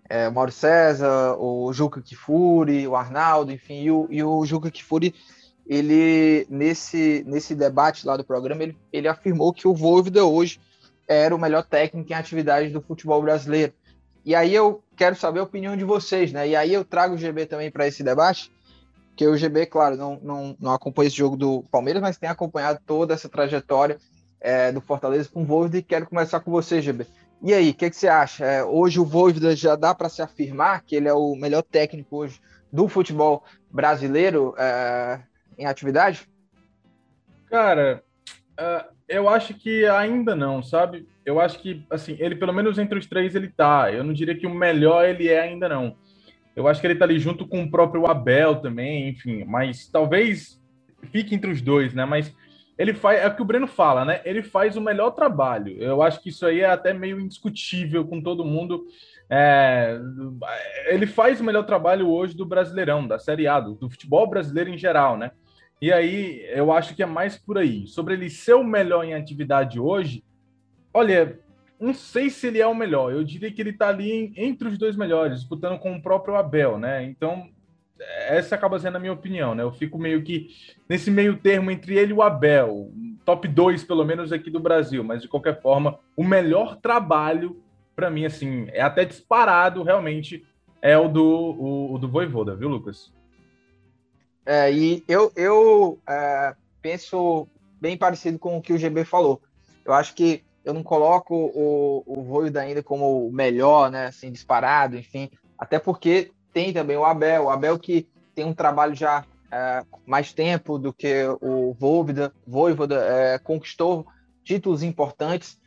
[0.08, 4.70] é, o Mauro César, o Juca Kifuri, o Arnaldo, enfim, e o, e o Juca
[4.70, 5.16] Kifuri,
[5.66, 10.60] ele, nesse, nesse debate lá do programa, ele, ele afirmou que o Voivoda hoje
[11.08, 13.74] era o melhor técnico em atividades do futebol brasileiro.
[14.26, 16.48] E aí eu quero saber a opinião de vocês, né?
[16.48, 18.52] E aí eu trago o GB também para esse debate,
[19.16, 22.80] que o GB, claro, não, não, não acompanha esse jogo do Palmeiras, mas tem acompanhado
[22.86, 23.98] toda essa trajetória
[24.40, 27.06] é, do Fortaleza com o Voivoda e quero começar com você, GB.
[27.42, 28.46] E aí, o que, que, você acha?
[28.46, 32.18] É, hoje o Voivoda já dá para se afirmar que ele é o melhor técnico
[32.18, 32.40] hoje
[32.72, 35.20] do futebol brasileiro é,
[35.58, 36.28] em atividade?
[37.50, 38.04] Cara,
[38.54, 41.08] uh, eu acho que ainda não, sabe?
[41.26, 43.92] Eu acho que, assim, ele pelo menos entre os três ele tá.
[43.92, 45.96] Eu não diria que o melhor ele é ainda não.
[46.56, 50.62] Eu acho que ele tá ali junto com o próprio Abel também, enfim, mas talvez
[51.12, 52.06] fique entre os dois, né?
[52.06, 52.34] Mas
[52.78, 54.22] ele faz, é o que o Breno fala, né?
[54.26, 55.76] Ele faz o melhor trabalho.
[55.80, 58.86] Eu acho que isso aí é até meio indiscutível com todo mundo.
[59.30, 60.00] É,
[60.88, 64.70] ele faz o melhor trabalho hoje do Brasileirão, da Série A, do, do futebol brasileiro
[64.70, 65.32] em geral, né?
[65.84, 67.86] E aí, eu acho que é mais por aí.
[67.88, 70.24] Sobre ele ser o melhor em atividade hoje,
[70.94, 71.38] olha,
[71.78, 73.12] não sei se ele é o melhor.
[73.12, 76.80] Eu diria que ele está ali entre os dois melhores, disputando com o próprio Abel,
[76.80, 77.04] né?
[77.04, 77.50] Então,
[78.30, 79.62] essa acaba sendo a minha opinião, né?
[79.62, 80.48] Eu fico meio que
[80.88, 82.90] nesse meio termo entre ele e o Abel,
[83.26, 87.62] top 2 pelo menos aqui do Brasil, mas de qualquer forma, o melhor trabalho
[87.94, 90.46] para mim assim, é até disparado realmente
[90.82, 93.12] é o do o, o do Voivoda, viu, Lucas?
[94.46, 97.48] É, e eu, eu é, penso
[97.80, 99.42] bem parecido com o que o GB falou.
[99.86, 104.32] Eu acho que eu não coloco o, o Voivoda ainda como o melhor, né, assim,
[104.32, 109.26] disparado, enfim, até porque tem também o Abel, o Abel que tem um trabalho já
[109.52, 114.06] é, mais tempo do que o Voivoda, Voivoda é, conquistou
[114.44, 115.60] títulos importantes,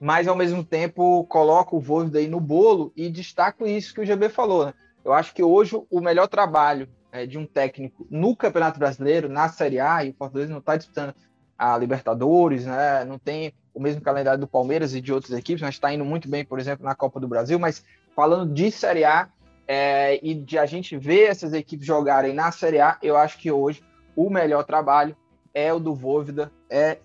[0.00, 4.06] mas ao mesmo tempo coloco o Voivoda aí no bolo e destaco isso que o
[4.06, 4.74] GB falou, né?
[5.04, 9.48] Eu acho que hoje o melhor trabalho é, de um técnico no Campeonato Brasileiro, na
[9.48, 11.14] Série A, e o Fortaleza não está disputando
[11.58, 13.04] a Libertadores, né?
[13.04, 16.28] não tem o mesmo calendário do Palmeiras e de outras equipes, mas está indo muito
[16.28, 17.58] bem, por exemplo, na Copa do Brasil.
[17.58, 17.84] Mas
[18.16, 19.28] falando de Série A
[19.68, 23.50] é, e de a gente ver essas equipes jogarem na Série A, eu acho que
[23.50, 23.82] hoje
[24.16, 25.16] o melhor trabalho
[25.54, 26.98] é o do Vôvida, é,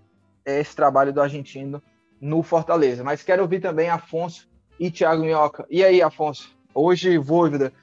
[0.46, 1.84] é esse trabalho do argentino
[2.20, 3.04] no Fortaleza.
[3.04, 5.65] Mas quero ouvir também Afonso e Thiago Minhoca.
[5.70, 6.58] E aí, Afonso?
[6.74, 7.74] Hoje, Vôvida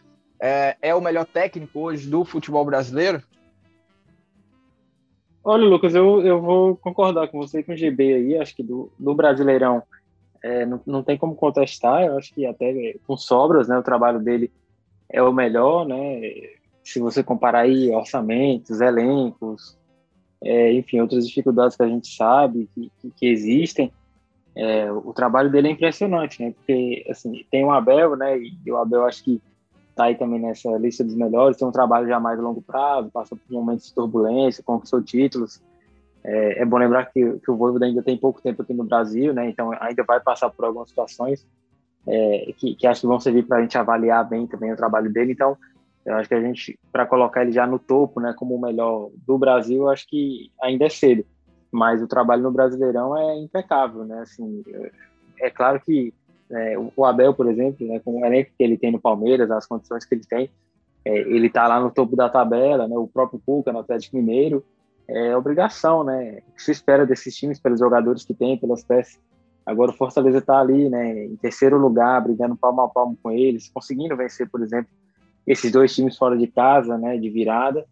[0.45, 3.23] é, é o melhor técnico hoje do futebol brasileiro?
[5.43, 8.37] Olha, Lucas, eu, eu vou concordar com você com o GB aí.
[8.37, 9.83] Acho que do, do Brasileirão
[10.43, 12.05] é, não, não tem como contestar.
[12.05, 13.79] Eu acho que até com sobras, né?
[13.79, 14.53] O trabalho dele
[15.11, 16.21] é o melhor, né?
[16.83, 19.79] Se você comparar aí orçamentos, elencos,
[20.43, 23.91] é, enfim, outras dificuldades que a gente sabe que, que, que existem,
[24.55, 26.53] é, o trabalho dele é impressionante, né?
[26.53, 28.39] Porque, assim, tem o Abel, né?
[28.39, 29.41] E o Abel acho que
[29.95, 33.11] está aí também nessa lista dos melhores, tem um trabalho já mais a longo prazo,
[33.11, 35.63] passou por momentos de turbulência, conquistou títulos.
[36.23, 39.33] É, é bom lembrar que, que o Voivoda ainda tem pouco tempo aqui no Brasil,
[39.33, 39.49] né?
[39.49, 41.47] Então ainda vai passar por algumas situações
[42.07, 45.13] é, que, que acho que vão servir para a gente avaliar bem também o trabalho
[45.13, 45.33] dele.
[45.33, 45.57] Então,
[46.05, 49.11] eu acho que a gente, para colocar ele já no topo, né, como o melhor
[49.27, 51.25] do Brasil, acho que ainda é cedo.
[51.73, 54.21] Mas o trabalho no Brasileirão é impecável, né?
[54.21, 54.91] Assim, é,
[55.47, 56.13] é claro que
[56.51, 59.67] é, o Abel, por exemplo, né, com o elenco que ele tem no Palmeiras, as
[59.67, 60.51] condições que ele tem,
[61.05, 64.65] é, ele está lá no topo da tabela, né, o próprio Cuca no Atlético Mineiro,
[65.07, 66.41] é obrigação, né?
[66.49, 69.21] O que se espera desses times, pelos jogadores que tem, pelas peças
[69.67, 73.71] Agora o Fortaleza está ali, né, em terceiro lugar, brigando palmo a palmo com eles,
[73.71, 74.91] conseguindo vencer, por exemplo,
[75.47, 77.87] esses dois times fora de casa, né, de virada.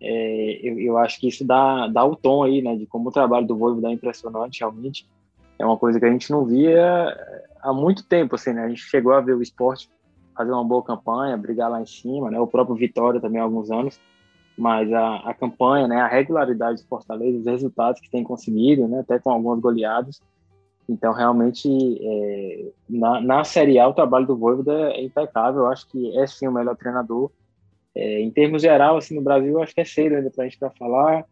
[0.00, 3.12] É, eu, eu, acho que isso dá, dá o tom aí, né, de como o
[3.12, 5.06] trabalho do Voivo é impressionante, realmente.
[5.58, 7.16] É uma coisa que a gente não via
[7.60, 8.64] há muito tempo, assim, né?
[8.64, 9.90] A gente chegou a ver o esporte
[10.36, 12.38] fazer uma boa campanha, brigar lá em cima, né?
[12.38, 14.00] O próprio Vitória também há alguns anos,
[14.56, 16.00] mas a, a campanha, né?
[16.00, 19.00] A regularidade do Fortaleza, os resultados que tem conseguido, né?
[19.00, 20.20] Até com algumas goleadas.
[20.88, 21.68] Então, realmente,
[22.00, 25.62] é, na, na Série A, o trabalho do Voivoda é impecável.
[25.62, 27.30] Eu acho que é, sim, o melhor treinador.
[27.94, 30.58] É, em termos geral, assim, no Brasil, acho que é cedo ainda para a gente
[30.78, 31.26] falar.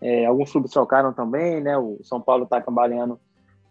[0.00, 1.76] É, alguns clubes trocaram também, né?
[1.78, 3.18] O São Paulo está cambaleando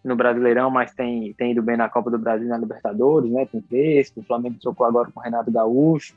[0.04, 3.46] no Brasileirão, mas tem, tem ido bem na Copa do Brasil na Libertadores, né?
[3.46, 6.16] Tem Crespo, o Flamengo trocou agora com o Renato Gaúcho.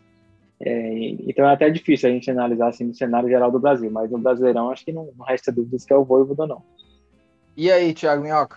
[0.60, 4.10] É, então é até difícil a gente analisar assim no cenário geral do Brasil, mas
[4.10, 6.62] no Brasileirão acho que não, não resta dúvidas que é o Voivoda não.
[7.56, 8.56] E aí, Thiago Minhoca?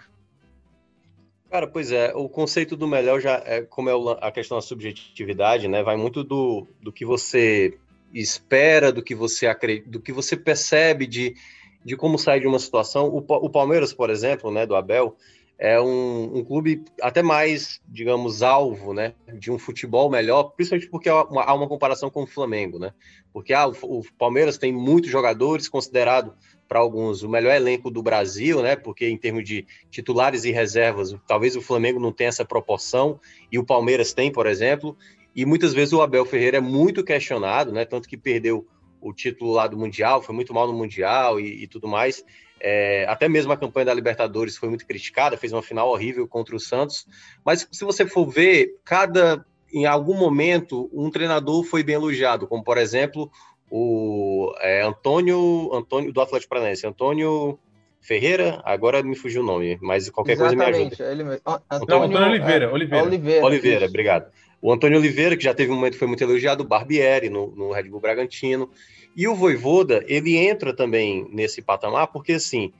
[1.50, 5.68] Cara, pois é, o conceito do melhor já é como é a questão da subjetividade,
[5.68, 5.82] né?
[5.82, 7.78] Vai muito do, do que você
[8.13, 11.36] espera, do que você acredita, do que você percebe de
[11.84, 13.08] de como sair de uma situação.
[13.08, 15.16] O, o Palmeiras, por exemplo, né, do Abel,
[15.60, 21.10] é um, um, clube até mais, digamos, alvo, né, de um futebol melhor, principalmente porque
[21.10, 22.94] há uma, há uma comparação com o Flamengo, né?
[23.34, 26.36] Porque ah, o, o Palmeiras tem muitos jogadores, considerado
[26.68, 28.76] para alguns o melhor elenco do Brasil, né?
[28.76, 33.20] Porque em termos de titulares e reservas, talvez o Flamengo não tenha essa proporção
[33.52, 34.96] e o Palmeiras tem, por exemplo.
[35.36, 37.86] E muitas vezes o Abel Ferreira é muito questionado, né?
[37.86, 38.68] Tanto que perdeu
[39.02, 42.24] o título lá do Mundial, foi muito mal no Mundial e, e tudo mais.
[42.60, 46.56] É, até mesmo a campanha da Libertadores foi muito criticada, fez uma final horrível contra
[46.56, 47.06] o Santos.
[47.46, 52.64] Mas se você for ver, cada em algum momento um treinador foi bem elogiado, como
[52.64, 53.30] por exemplo
[53.70, 57.60] o é, Antônio Antônio do Atlético Paranaense, Antônio
[58.00, 61.34] Ferreira, agora me fugiu o nome, mas qualquer Exatamente, coisa me ajuda.
[61.34, 61.42] Ele.
[61.70, 63.06] Antônio, Antônio Oliveira, é, Oliveira.
[63.06, 64.32] Oliveira, Oliveira obrigado.
[64.62, 67.56] O Antônio Oliveira, que já teve um momento que foi muito elogiado, o Barbieri no,
[67.56, 68.70] no Red Bull Bragantino.
[69.15, 72.72] E o Voivoda, ele entra também nesse patamar, porque assim,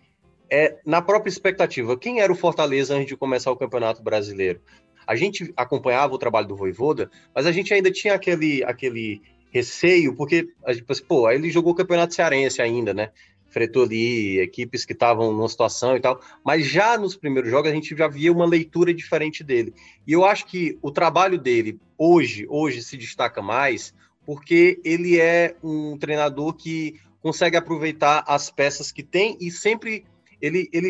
[0.50, 4.62] é na própria expectativa, quem era o Fortaleza antes de começar o Campeonato Brasileiro?
[5.06, 10.14] A gente acompanhava o trabalho do Voivoda, mas a gente ainda tinha aquele, aquele receio,
[10.16, 13.12] porque, assim, pô, ele jogou o Campeonato Cearense ainda, né?
[13.50, 17.74] Fretou ali equipes que estavam numa situação e tal, mas já nos primeiros jogos a
[17.74, 19.74] gente já via uma leitura diferente dele.
[20.06, 23.94] E eu acho que o trabalho dele hoje, hoje se destaca mais,
[24.26, 30.06] porque ele é um treinador que consegue aproveitar as peças que tem e sempre
[30.42, 30.90] ele, ele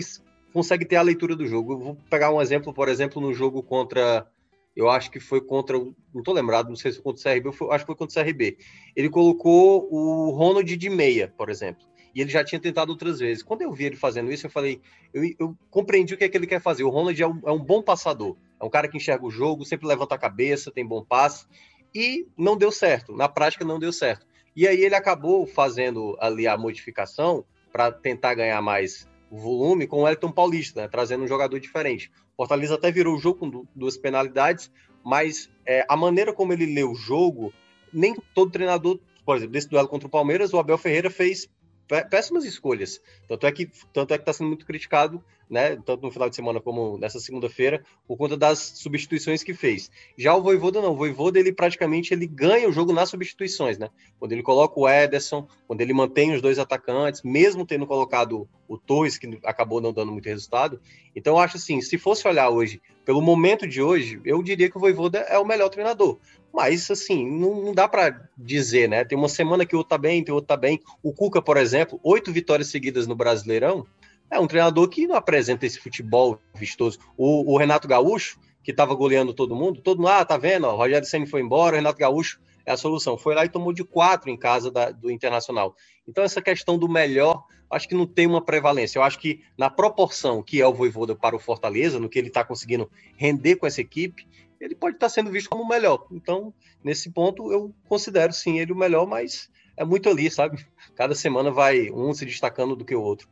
[0.53, 1.73] consegue ter a leitura do jogo.
[1.73, 4.27] Eu vou pegar um exemplo, por exemplo, no jogo contra.
[4.75, 5.77] Eu acho que foi contra.
[5.77, 8.21] Não estou lembrado, não sei se foi contra o CRB, foi, acho que foi contra
[8.21, 8.57] o CRB.
[8.95, 11.85] Ele colocou o Ronald de meia, por exemplo.
[12.13, 13.43] E ele já tinha tentado outras vezes.
[13.43, 14.81] Quando eu vi ele fazendo isso, eu falei,
[15.13, 16.83] eu, eu compreendi o que é que ele quer fazer.
[16.83, 19.65] O Ronald é um, é um bom passador, é um cara que enxerga o jogo,
[19.65, 21.45] sempre levanta a cabeça, tem bom passe
[21.93, 23.15] e não deu certo.
[23.15, 24.25] Na prática, não deu certo.
[24.55, 30.07] E aí ele acabou fazendo ali a modificação para tentar ganhar mais volume com o
[30.07, 32.11] Elton Paulista, né, trazendo um jogador diferente.
[32.35, 34.71] Fortaleza até virou o jogo com duas penalidades,
[35.03, 37.53] mas é, a maneira como ele leu o jogo,
[37.91, 41.49] nem todo treinador, por exemplo, desse duelo contra o Palmeiras, o Abel Ferreira fez
[41.87, 43.01] péssimas escolhas.
[43.27, 46.35] Tanto é que tanto é que está sendo muito criticado né, tanto no final de
[46.35, 49.89] semana como nessa segunda-feira, por conta das substituições que fez.
[50.17, 53.89] Já o Voivoda não, o Voivoda ele praticamente ele ganha o jogo nas substituições, né?
[54.19, 58.77] Quando ele coloca o Ederson, quando ele mantém os dois atacantes, mesmo tendo colocado o
[58.77, 60.81] Torres, que acabou não dando muito resultado.
[61.15, 64.79] Então acho assim, se fosse olhar hoje, pelo momento de hoje, eu diria que o
[64.81, 66.17] Voivoda é o melhor treinador.
[66.57, 69.05] Mas, assim, não, não dá para dizer, né?
[69.05, 70.81] Tem uma semana que o outro tá bem, tem outro tá bem.
[71.03, 73.85] O Cuca, por exemplo, oito vitórias seguidas no Brasileirão,
[74.31, 76.97] é um treinador que não apresenta esse futebol vistoso.
[77.15, 80.65] O, o Renato Gaúcho, que estava goleando todo mundo, todo mundo, ah, tá vendo?
[80.65, 83.19] o Rogério Senna foi embora, o Renato Gaúcho é a solução.
[83.19, 85.75] Foi lá e tomou de quatro em casa da, do Internacional.
[86.07, 88.97] Então, essa questão do melhor, acho que não tem uma prevalência.
[88.97, 92.29] Eu acho que na proporção que é o Voivoda para o Fortaleza, no que ele
[92.29, 94.27] está conseguindo render com essa equipe,
[94.59, 96.05] ele pode estar sendo visto como o melhor.
[96.11, 100.65] Então, nesse ponto, eu considero sim ele o melhor, mas é muito ali, sabe?
[100.95, 103.29] Cada semana vai um se destacando do que o outro.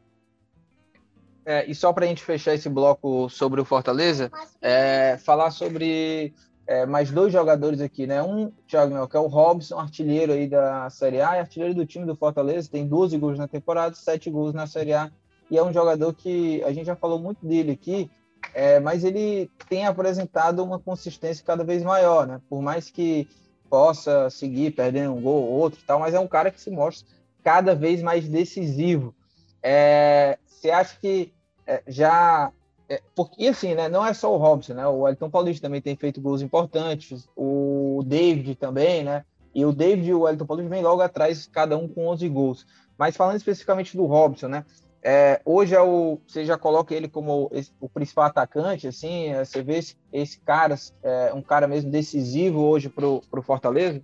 [1.46, 6.34] É, e só para a gente fechar esse bloco sobre o Fortaleza, é, falar sobre
[6.66, 8.22] é, mais dois jogadores aqui, né?
[8.24, 12.16] Um, Thiago, que é o Robson, artilheiro aí da Série A, artilheiro do time do
[12.16, 15.12] Fortaleza, tem 12 gols na temporada, 7 gols na Série A,
[15.50, 18.10] e é um jogador que a gente já falou muito dele aqui,
[18.54, 22.42] é, mas ele tem apresentado uma consistência cada vez maior, né?
[22.50, 23.28] Por mais que
[23.70, 27.08] possa seguir perdendo um gol ou outro tal, mas é um cara que se mostra
[27.44, 29.14] cada vez mais decisivo.
[29.62, 31.34] É, você acha que
[31.66, 32.52] é, já
[32.88, 34.88] é, porque, assim, né, não é só o Robson, né?
[34.88, 39.26] O Elton Paulista também tem feito gols importantes, o David também, né?
[39.54, 42.68] E o David e o Elton Paulista vêm logo atrás, cada um com 11 gols.
[42.98, 44.66] Mas falando especificamente do Robson, né?
[45.08, 49.62] É, hoje é o, você já coloca ele como o principal atacante, assim, é, você
[49.62, 54.02] vê esse, esse cara, é, um cara mesmo decisivo hoje pro, pro Fortaleza?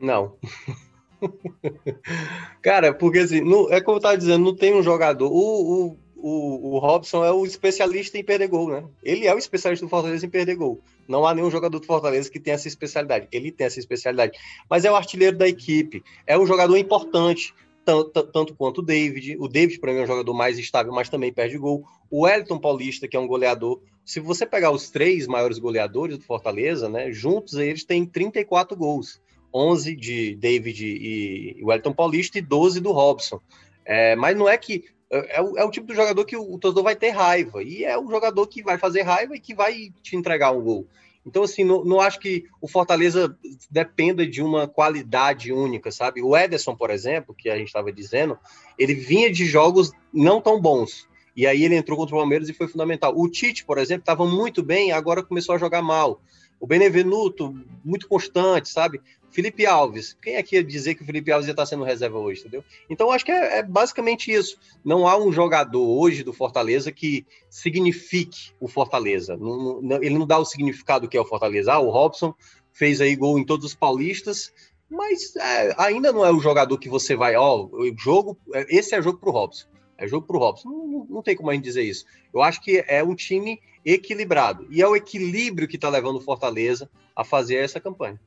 [0.00, 0.32] Não.
[2.62, 5.30] cara, porque assim, é como eu estava dizendo, não tem um jogador.
[5.30, 8.84] O, o, o, o Robson é o especialista em perder gol, né?
[9.02, 10.80] Ele é o especialista do Fortaleza em perder gol.
[11.06, 13.28] Não há nenhum jogador do Fortaleza que tenha essa especialidade.
[13.30, 14.38] Ele tem essa especialidade.
[14.70, 16.02] Mas é o artilheiro da equipe.
[16.26, 17.52] É um jogador importante
[17.84, 19.36] tanto, tanto quanto o David.
[19.38, 21.84] O David, para mim, é um jogador mais estável, mas também perde gol.
[22.10, 23.80] O Wellington Paulista, que é um goleador.
[24.04, 29.20] Se você pegar os três maiores goleadores do Fortaleza, né, juntos eles têm 34 gols.
[29.54, 33.38] 11 de David e Wellington Paulista e 12 do Robson.
[33.84, 34.84] É, mas não é que.
[35.10, 37.62] É, é, o, é o tipo de jogador que o, o torcedor vai ter raiva.
[37.62, 40.86] E é o jogador que vai fazer raiva e que vai te entregar um gol.
[41.24, 43.36] Então, assim, não, não acho que o Fortaleza
[43.70, 46.20] dependa de uma qualidade única, sabe?
[46.20, 48.36] O Ederson, por exemplo, que a gente estava dizendo,
[48.78, 51.08] ele vinha de jogos não tão bons.
[51.36, 53.14] E aí ele entrou contra o Palmeiras e foi fundamental.
[53.16, 56.20] O Tite, por exemplo, estava muito bem, agora começou a jogar mal.
[56.60, 57.54] O Benevenuto,
[57.84, 59.00] muito constante, sabe?
[59.32, 62.18] Felipe Alves, quem é que ia dizer que o Felipe Alves ia estar sendo reserva
[62.18, 62.62] hoje, entendeu?
[62.88, 64.58] Então, acho que é, é, basicamente isso.
[64.84, 69.36] Não há um jogador hoje do Fortaleza que signifique o Fortaleza.
[69.36, 71.72] Não, não, ele não dá o significado que é o Fortaleza.
[71.72, 72.34] Ah, o Robson
[72.72, 74.52] fez aí gol em todos os paulistas,
[74.88, 78.94] mas é, ainda não é o jogador que você vai, ó, o jogo, é, esse
[78.94, 79.66] é jogo para o Robson.
[79.96, 80.68] É jogo para o Robson.
[80.68, 82.04] Não, não, não, tem como a gente dizer isso.
[82.34, 84.66] Eu acho que é um time equilibrado.
[84.70, 88.20] E é o equilíbrio que está levando o Fortaleza a fazer essa campanha.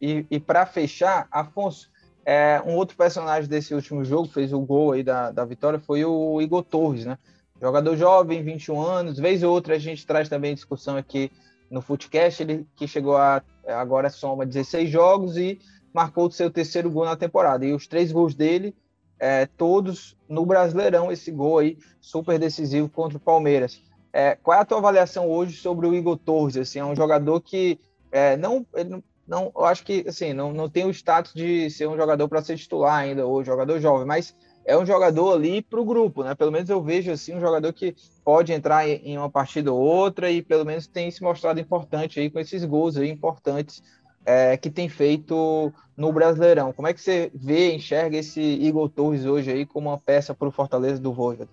[0.00, 1.90] E, e para fechar, Afonso,
[2.24, 6.04] é, um outro personagem desse último jogo, fez o gol aí da, da vitória, foi
[6.04, 7.18] o Igor Torres, né?
[7.60, 11.30] Jogador jovem, 21 anos, vez ou outra a gente traz também discussão aqui
[11.70, 15.60] no Footcast, ele que chegou a agora soma 16 jogos e
[15.92, 17.64] marcou o seu terceiro gol na temporada.
[17.64, 18.74] E os três gols dele,
[19.18, 23.82] é, todos no Brasileirão, esse gol aí super decisivo contra o Palmeiras.
[24.12, 26.56] É, qual é a tua avaliação hoje sobre o Igor Torres?
[26.56, 27.78] Assim, é um jogador que
[28.10, 31.88] é, não, ele não, eu acho que assim, não, não tem o status de ser
[31.88, 35.80] um jogador para ser titular ainda, ou jogador jovem, mas é um jogador ali para
[35.80, 36.34] o grupo, né?
[36.34, 40.30] Pelo menos eu vejo assim um jogador que pode entrar em uma partida ou outra
[40.30, 43.82] e pelo menos tem se mostrado importante aí com esses gols aí importantes
[44.24, 46.72] é, que tem feito no Brasileirão.
[46.72, 50.48] Como é que você vê, enxerga esse Igor Torres hoje aí como uma peça para
[50.48, 51.48] o Fortaleza do Voivoda?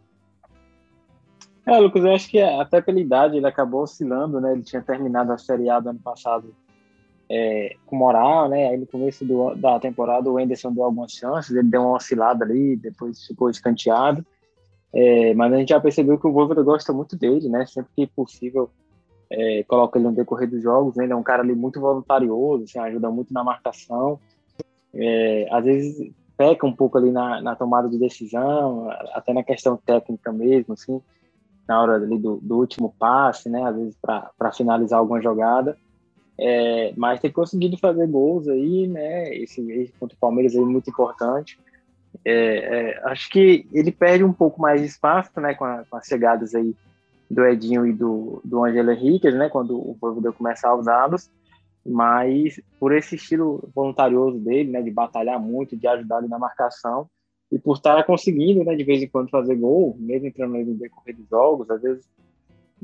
[1.65, 4.53] É, Lucas, eu acho que até pela idade ele acabou oscilando, né?
[4.53, 6.55] Ele tinha terminado a Série A do ano passado
[7.29, 8.69] é, com moral, né?
[8.69, 12.45] Aí no começo do, da temporada o Anderson deu algumas chances, ele deu uma oscilada
[12.45, 14.25] ali, depois ficou escanteado.
[14.93, 17.65] É, mas a gente já percebeu que o Wolverine gosta muito dele, né?
[17.65, 18.69] Sempre que possível
[19.29, 20.95] é, coloca ele no decorrer dos jogos.
[20.95, 21.03] Né?
[21.03, 24.19] Ele é um cara ali muito voluntarioso, assim, ajuda muito na marcação.
[24.93, 29.75] É, às vezes peca um pouco ali na, na, tomada de decisão, até na questão
[29.75, 31.01] técnica mesmo, assim,
[31.67, 33.63] na hora ali do, do último passe, né?
[33.63, 35.77] Às vezes para finalizar alguma jogada.
[36.39, 39.33] É, mas tem conseguido fazer gols aí, né?
[39.35, 41.59] Esse, esse contra o Palmeiras aí muito importante.
[42.23, 45.55] É, é, acho que ele perde um pouco mais de espaço, né?
[45.55, 46.75] Com, a, com as chegadas aí
[47.29, 49.49] do Edinho e do, do Angelo Henrique, né?
[49.49, 51.29] Quando o Voivoda começa a usá-los.
[51.85, 54.81] Mas por esse estilo voluntarioso dele, né?
[54.81, 57.09] De batalhar muito, de ajudar na marcação.
[57.51, 58.75] E por estar conseguindo, né?
[58.75, 62.05] De vez em quando fazer gol, mesmo entrando no decorrer dos jogos, às vezes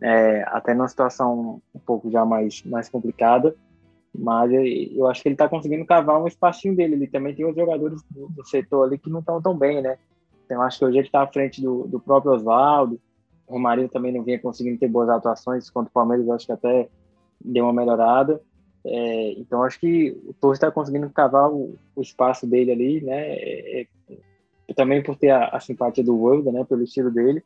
[0.03, 3.55] é, até numa situação um pouco já mais, mais complicada,
[4.13, 6.95] mas eu acho que ele está conseguindo cavar um espacinho dele.
[6.95, 9.97] Ele também tem os jogadores do, setor ali que não estão tão bem, né?
[10.45, 12.99] Então acho que hoje ele está à frente do, do próprio Oswaldo.
[13.47, 16.89] O Romarinho também não vinha conseguindo ter boas atuações contra o Palmeiras, acho que até
[17.43, 18.41] deu uma melhorada.
[18.85, 23.35] É, então acho que o Torres está conseguindo cavar o, o, espaço dele ali, né?
[23.35, 26.65] É, é, também por ter a, a simpatia do World, né?
[26.65, 27.41] Pelo estilo dele.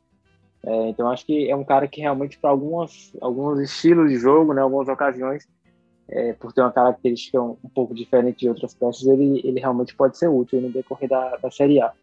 [0.67, 4.53] É, então acho que é um cara que realmente para algumas alguns estilos de jogo,
[4.53, 5.47] né, algumas ocasiões,
[6.09, 9.95] é, por ter uma característica um, um, pouco diferente de outras peças, ele, ele realmente
[9.95, 11.93] pode ser útil no decorrer da, da Série A.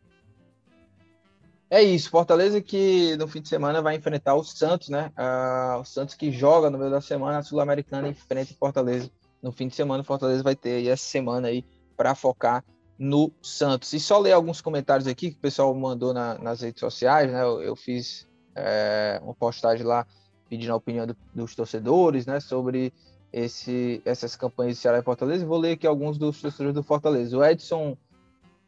[1.68, 5.12] É isso, Fortaleza que no fim de semana vai enfrentar o Santos, né?
[5.18, 9.10] Uh, o Santos que joga no meio da semana, a Sul-Americana enfrenta o Fortaleza.
[9.42, 11.64] No fim de semana, o Fortaleza vai ter aí essa semana aí
[11.96, 12.64] para focar
[12.98, 13.92] no Santos.
[13.92, 17.42] E só ler alguns comentários aqui que o pessoal mandou na, nas redes sociais, né?
[17.42, 20.06] Eu, eu fiz é, uma postagem lá
[20.48, 22.92] pedindo a opinião do, dos torcedores, né, sobre
[23.32, 25.46] esse, essas campanhas de Ceará e Fortaleza.
[25.46, 27.36] Vou ler aqui alguns dos torcedores do Fortaleza.
[27.36, 27.96] O Edson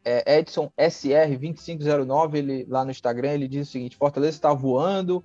[0.04, 5.22] é Edson SR2509, ele, lá no Instagram, ele diz o seguinte: Fortaleza está voando.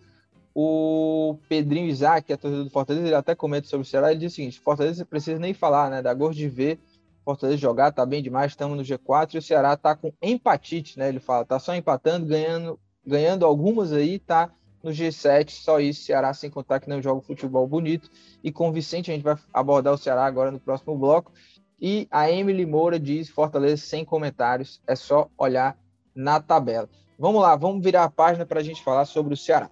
[0.53, 4.19] O Pedrinho Isaac, que é torcedor do Fortaleza, ele até comenta sobre o Ceará, ele
[4.19, 6.01] diz o seguinte: Fortaleza precisa nem falar, né?
[6.01, 6.79] Dá gosto de ver
[7.23, 11.09] Fortaleza jogar, tá bem demais, estamos no G4 e o Ceará tá com empatite, né?
[11.09, 14.51] Ele fala, tá só empatando, ganhando, ganhando algumas aí, tá
[14.83, 18.09] no G7, só isso, Ceará sem contar que não joga futebol bonito
[18.43, 21.31] e convincente, a gente vai abordar o Ceará agora no próximo bloco.
[21.79, 25.77] E a Emily Moura diz Fortaleza sem comentários, é só olhar
[26.13, 26.89] na tabela.
[27.17, 29.69] Vamos lá, vamos virar a página para a gente falar sobre o Ceará.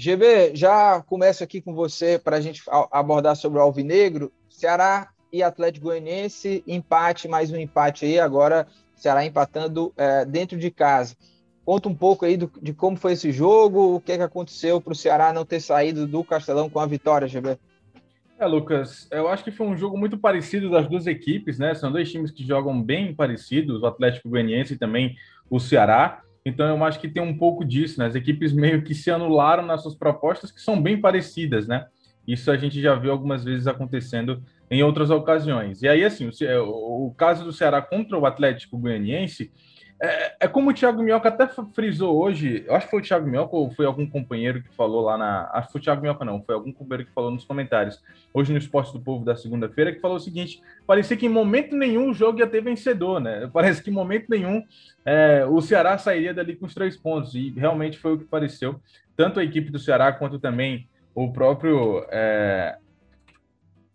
[0.00, 4.30] GB, já começo aqui com você para a gente abordar sobre o Alvinegro.
[4.48, 10.70] Ceará e Atlético Goianiense, empate, mais um empate aí, agora Ceará empatando é, dentro de
[10.70, 11.16] casa.
[11.64, 14.80] Conta um pouco aí do, de como foi esse jogo, o que, é que aconteceu
[14.80, 17.58] para o Ceará não ter saído do Castelão com a vitória, GB.
[18.38, 21.74] É, Lucas, eu acho que foi um jogo muito parecido das duas equipes, né?
[21.74, 25.16] São dois times que jogam bem parecidos, o Atlético Goianiense e também
[25.50, 26.22] o Ceará.
[26.48, 28.06] Então eu acho que tem um pouco disso, né?
[28.06, 31.86] As equipes meio que se anularam nas suas propostas, que são bem parecidas, né?
[32.26, 35.82] Isso a gente já viu algumas vezes acontecendo em outras ocasiões.
[35.82, 39.50] E aí, assim, o, o caso do Ceará contra o Atlético Goianiense
[40.00, 43.26] é, é, como o Thiago Minhoca até frisou hoje, eu acho que foi o Thiago
[43.26, 45.50] Minhoca ou foi algum companheiro que falou lá na.
[45.52, 48.00] Acho que foi o Thiago Minhoca, não, foi algum companheiro que falou nos comentários,
[48.32, 51.74] hoje no Esporte do Povo da segunda-feira, que falou o seguinte: parecia que em momento
[51.74, 53.50] nenhum o jogo ia ter vencedor, né?
[53.52, 54.62] Parece que em momento nenhum
[55.04, 58.80] é, o Ceará sairia dali com os três pontos, e realmente foi o que pareceu.
[59.16, 62.78] Tanto a equipe do Ceará quanto também o próprio é,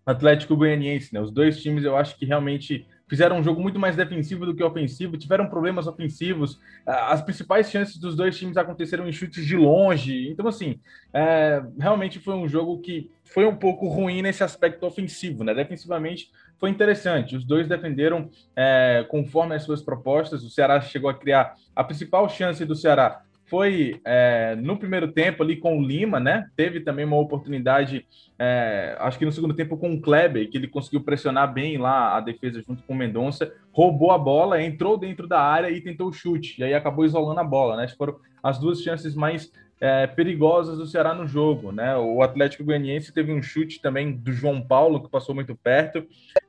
[0.06, 1.22] Atlético Goianiense, né?
[1.22, 4.64] Os dois times eu acho que realmente fizeram um jogo muito mais defensivo do que
[4.64, 6.60] ofensivo, tiveram problemas ofensivos.
[6.86, 10.30] As principais chances dos dois times aconteceram em chutes de longe.
[10.30, 10.80] Então, assim,
[11.14, 15.54] é, realmente foi um jogo que foi um pouco ruim nesse aspecto ofensivo, né?
[15.54, 17.36] Defensivamente foi interessante.
[17.36, 20.44] Os dois defenderam é, conforme as suas propostas.
[20.44, 23.22] O Ceará chegou a criar a principal chance do Ceará
[23.54, 26.50] foi é, no primeiro tempo ali com o Lima, né?
[26.56, 28.04] Teve também uma oportunidade,
[28.40, 32.18] é, acho que no segundo tempo com o Kleber, que ele conseguiu pressionar bem lá
[32.18, 36.08] a defesa junto com o Mendonça, roubou a bola, entrou dentro da área e tentou
[36.08, 37.88] o chute, e aí acabou isolando a bola, né?
[37.90, 41.96] Foram as duas chances mais é, perigosas do Ceará no jogo, né?
[41.96, 46.04] O Atlético Goianiense teve um chute também do João Paulo, que passou muito perto.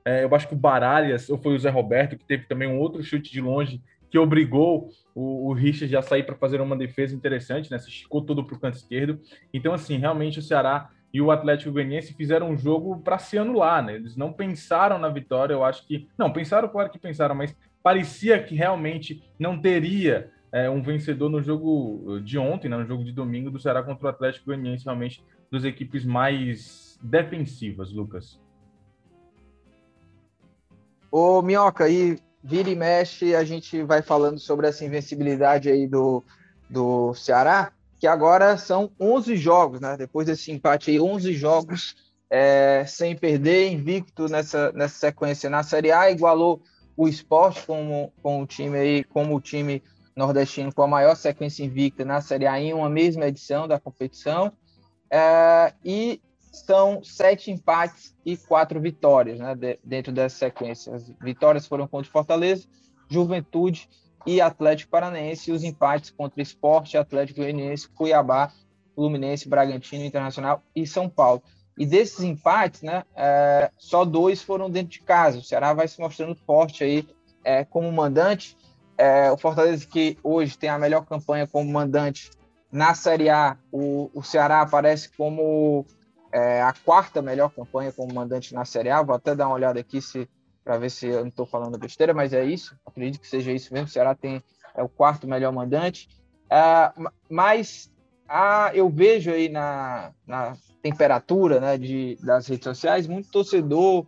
[0.07, 2.79] É, eu acho que o Baralhas, ou foi o Zé Roberto, que teve também um
[2.79, 3.83] outro chute de longe
[4.15, 7.81] que obrigou o, o Richard a sair para fazer uma defesa interessante, né?
[7.81, 9.19] Se esticou todo para o canto esquerdo.
[9.53, 13.85] Então, assim, realmente o Ceará e o Atlético Goianiense fizeram um jogo para se anular,
[13.85, 13.97] né?
[13.97, 16.07] Eles não pensaram na vitória, eu acho que.
[16.17, 21.43] Não, pensaram, claro que pensaram, mas parecia que realmente não teria é, um vencedor no
[21.43, 22.77] jogo de ontem, né?
[22.77, 27.93] no jogo de domingo, do Ceará contra o Atlético Goianiense, realmente das equipes mais defensivas,
[27.93, 28.41] Lucas.
[31.11, 36.23] Ô, Minhoca, e vira e mexe, a gente vai falando sobre essa invencibilidade aí do,
[36.69, 39.97] do Ceará, que agora são 11 jogos, né?
[39.97, 41.97] Depois desse empate aí, 11 jogos
[42.29, 46.61] é, sem perder, invicto nessa, nessa sequência na Série A, igualou
[46.95, 49.83] o esporte com, com o time aí, como o time
[50.15, 54.53] nordestino com a maior sequência invicta na Série A em uma mesma edição da competição.
[55.11, 56.21] É, e
[56.55, 60.95] são sete empates e quatro vitórias né, de, dentro dessa sequência.
[60.95, 62.67] As vitórias foram contra Fortaleza,
[63.09, 63.89] Juventude
[64.27, 68.53] e Atlético Paranaense, e os empates contra Esporte, Atlético Goianiense, Cuiabá,
[68.95, 71.43] Fluminense, Bragantino, Internacional e São Paulo.
[71.77, 75.39] E desses empates, né, é, só dois foram dentro de casa.
[75.39, 77.07] O Ceará vai se mostrando forte aí
[77.43, 78.57] é, como mandante.
[78.97, 82.31] É, o Fortaleza, que hoje tem a melhor campanha como mandante
[82.71, 85.87] na Série A, o, o Ceará aparece como
[86.35, 89.01] é a quarta melhor campanha como mandante na Série A.
[89.03, 90.29] Vou até dar uma olhada aqui se
[90.65, 92.77] para ver se eu não estou falando besteira, mas é isso.
[92.85, 93.87] Acredito que seja isso mesmo.
[93.87, 94.43] O Ceará tem
[94.75, 96.09] é o quarto melhor mandante.
[96.51, 96.93] É,
[97.31, 97.89] mas
[98.27, 104.07] a, eu vejo aí na, na temperatura né, de, das redes sociais muito torcedor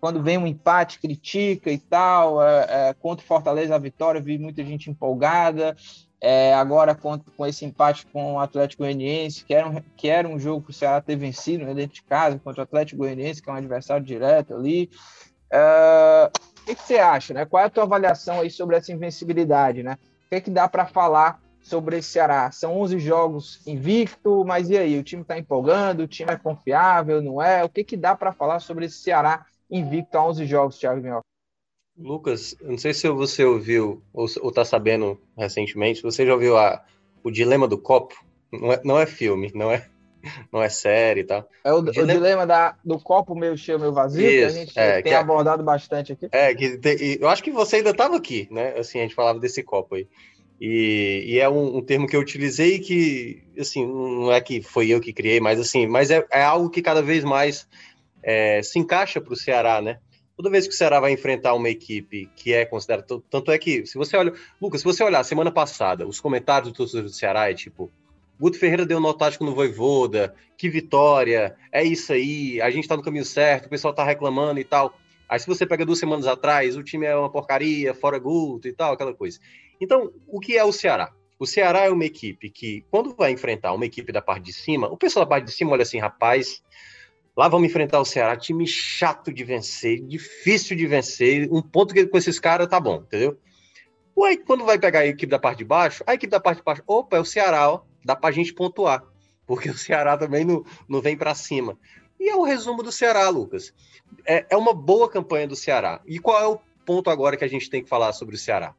[0.00, 2.42] quando vem um empate critica e tal.
[2.42, 5.76] É, é, contra o Fortaleza a vitória, vi muita gente empolgada.
[6.20, 10.26] É, agora com, com, esse empate com o Atlético Goianiense, que era um, que era
[10.26, 13.40] um jogo que o Ceará ter vencido né, dentro de casa contra o Atlético Goianiense,
[13.40, 14.90] que é um adversário direto ali.
[15.50, 17.32] É, o que, que, você acha?
[17.32, 17.44] Né?
[17.44, 19.82] Qual é a tua avaliação aí sobre essa invencibilidade?
[19.82, 19.96] Né?
[20.26, 22.50] O que, é que dá para falar sobre esse Ceará?
[22.50, 24.98] São 11 jogos invicto, mas e aí?
[24.98, 26.02] O time está empolgando?
[26.02, 27.22] O time é confiável?
[27.22, 27.62] Não é?
[27.64, 31.27] O que, que dá para falar sobre esse Ceará invicto a 11 jogos, Thiago Minhoca?
[31.98, 36.84] Lucas, não sei se você ouviu ou está sabendo recentemente, você já ouviu a,
[37.24, 38.14] o Dilema do Copo?
[38.52, 39.86] Não é, não é filme, não é,
[40.52, 41.48] não é sério e tal.
[41.64, 44.78] É o, o dilema da, do copo meio cheio, meio vazio, Isso, que a gente
[44.78, 46.28] é, tem abordado bastante aqui.
[46.32, 48.74] É, que te, eu acho que você ainda estava aqui, né?
[48.78, 50.06] Assim, a gente falava desse copo aí.
[50.60, 54.88] E, e é um, um, termo que eu utilizei que, assim, não é que foi
[54.88, 57.68] eu que criei, mas assim, mas é, é algo que cada vez mais
[58.22, 60.00] é, se encaixa para o Ceará, né?
[60.38, 63.04] Toda vez que o Ceará vai enfrentar uma equipe que é considerada.
[63.28, 64.32] Tanto é que, se você olha.
[64.62, 67.90] Lucas, se você olhar semana passada, os comentários do torcedor do Ceará é tipo.
[68.38, 72.96] Guto Ferreira deu nó tático no Voivoda, que vitória, é isso aí, a gente tá
[72.96, 74.96] no caminho certo, o pessoal tá reclamando e tal.
[75.28, 78.72] Aí se você pega duas semanas atrás, o time é uma porcaria, fora Guto e
[78.72, 79.40] tal, aquela coisa.
[79.80, 81.12] Então, o que é o Ceará?
[81.36, 84.86] O Ceará é uma equipe que, quando vai enfrentar uma equipe da parte de cima,
[84.86, 86.62] o pessoal da parte de cima olha assim, rapaz,
[87.38, 92.04] lá vamos enfrentar o Ceará, time chato de vencer, difícil de vencer, um ponto que
[92.04, 93.38] com esses caras tá bom, entendeu?
[94.16, 96.64] Ué, quando vai pegar a equipe da parte de baixo, a equipe da parte de
[96.64, 99.04] baixo, opa, é o Ceará, ó, dá pra gente pontuar,
[99.46, 101.78] porque o Ceará também não, não vem para cima.
[102.18, 103.72] E é o resumo do Ceará, Lucas.
[104.26, 106.00] É, é uma boa campanha do Ceará.
[106.04, 108.74] E qual é o ponto agora que a gente tem que falar sobre o Ceará?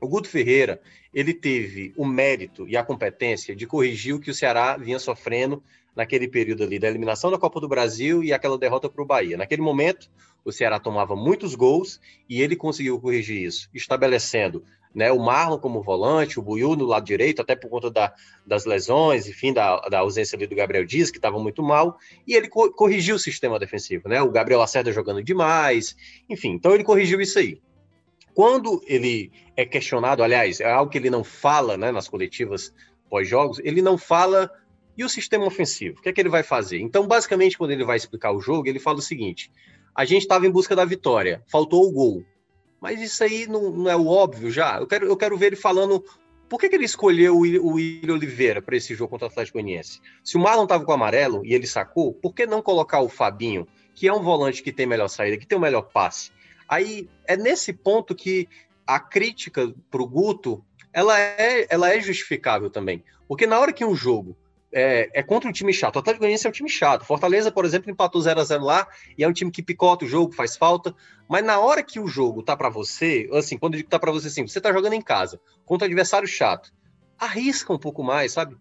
[0.00, 0.80] O Guto Ferreira,
[1.12, 5.62] ele teve o mérito e a competência de corrigir o que o Ceará vinha sofrendo
[5.94, 9.36] naquele período ali da eliminação da Copa do Brasil e aquela derrota para o Bahia.
[9.36, 10.10] Naquele momento,
[10.44, 14.64] o Ceará tomava muitos gols e ele conseguiu corrigir isso, estabelecendo
[14.94, 18.12] né, o Marlon como volante, o Buiu no lado direito, até por conta da,
[18.44, 22.34] das lesões, enfim, da, da ausência ali do Gabriel Dias, que estava muito mal, e
[22.34, 24.20] ele co corrigiu o sistema defensivo, né?
[24.20, 25.96] O Gabriel Lacerda jogando demais,
[26.28, 27.60] enfim, então ele corrigiu isso aí.
[28.34, 32.72] Quando ele é questionado, aliás, é algo que ele não fala né, nas coletivas
[33.08, 34.50] pós-jogos, ele não fala
[35.00, 36.78] e o sistema ofensivo, o que é que ele vai fazer?
[36.78, 39.50] Então, basicamente, quando ele vai explicar o jogo, ele fala o seguinte:
[39.94, 42.22] a gente estava em busca da vitória, faltou o gol.
[42.78, 44.78] Mas isso aí não, não, é o óbvio já?
[44.78, 46.04] Eu quero, eu quero ver ele falando
[46.50, 50.02] por que, que ele escolheu o William Oliveira para esse jogo contra o Atlético Goianiense?
[50.22, 53.08] Se o Marlon estava com o amarelo e ele sacou, por que não colocar o
[53.08, 56.30] Fabinho, que é um volante que tem melhor saída, que tem o melhor passe?
[56.68, 58.46] Aí é nesse ponto que
[58.86, 63.02] a crítica para o Guto ela é, ela é justificável também.
[63.26, 64.36] Porque na hora que um jogo
[64.72, 65.96] é, é, contra um time chato.
[65.96, 67.04] O Atlético Goianiense é um time chato.
[67.04, 70.08] Fortaleza, por exemplo, empatou 0 a 0 lá e é um time que picota o
[70.08, 70.94] jogo, faz falta.
[71.28, 74.12] Mas na hora que o jogo tá para você, assim, quando eu digo tá para
[74.12, 76.72] você, assim, você tá jogando em casa contra adversário chato,
[77.18, 78.56] arrisca um pouco mais, sabe?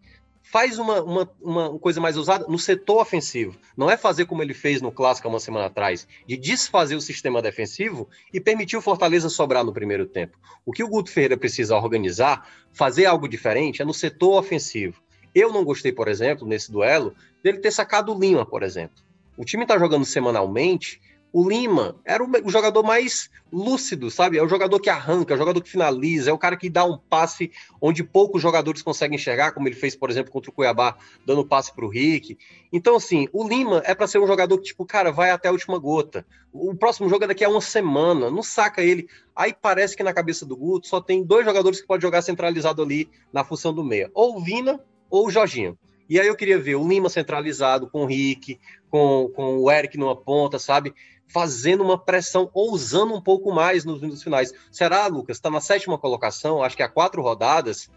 [0.52, 3.56] faz uma, uma, uma coisa mais usada no setor ofensivo.
[3.78, 7.02] Não é fazer como ele fez no Clássico há uma semana atrás, de desfazer o
[7.02, 10.40] sistema defensivo e permitir o Fortaleza sobrar no primeiro tempo.
[10.66, 15.00] O que o Guto Ferreira precisa organizar, fazer algo diferente, é no setor ofensivo.
[15.34, 17.14] Eu não gostei, por exemplo, nesse duelo,
[17.44, 19.04] dele ter sacado o Lima, por exemplo.
[19.38, 21.00] O time está jogando semanalmente
[21.32, 24.38] o Lima era o jogador mais lúcido, sabe?
[24.38, 26.84] É o jogador que arranca, é o jogador que finaliza, é o cara que dá
[26.86, 30.98] um passe onde poucos jogadores conseguem enxergar, como ele fez, por exemplo, contra o Cuiabá,
[31.26, 32.38] dando passe para o Rick.
[32.72, 35.52] Então, assim, o Lima é para ser um jogador que, tipo, cara, vai até a
[35.52, 36.26] última gota.
[36.52, 39.08] O próximo jogo é daqui a uma semana, não saca ele.
[39.36, 42.82] Aí parece que na cabeça do Guto só tem dois jogadores que pode jogar centralizado
[42.82, 45.78] ali na função do meia, ou o Vina ou o Jorginho.
[46.10, 49.98] E aí eu queria ver o Lima centralizado com o Rick, com, com o Eric
[49.98, 50.94] numa ponta, sabe?
[51.30, 54.52] fazendo uma pressão, ousando um pouco mais nos minutos finais.
[54.72, 55.38] Será, Lucas?
[55.38, 57.90] Está na sétima colocação, acho que há quatro rodadas,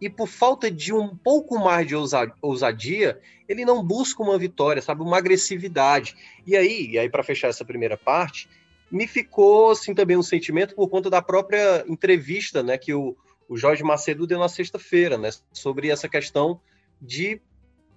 [0.00, 1.94] e por falta de um pouco mais de
[2.42, 5.02] ousadia, ele não busca uma vitória, sabe?
[5.02, 6.16] Uma agressividade.
[6.46, 8.48] E aí, e aí para fechar essa primeira parte,
[8.90, 13.14] me ficou assim também um sentimento por conta da própria entrevista, né, que o,
[13.50, 16.60] o Jorge Macedo deu na sexta-feira, né, sobre essa questão
[17.02, 17.42] de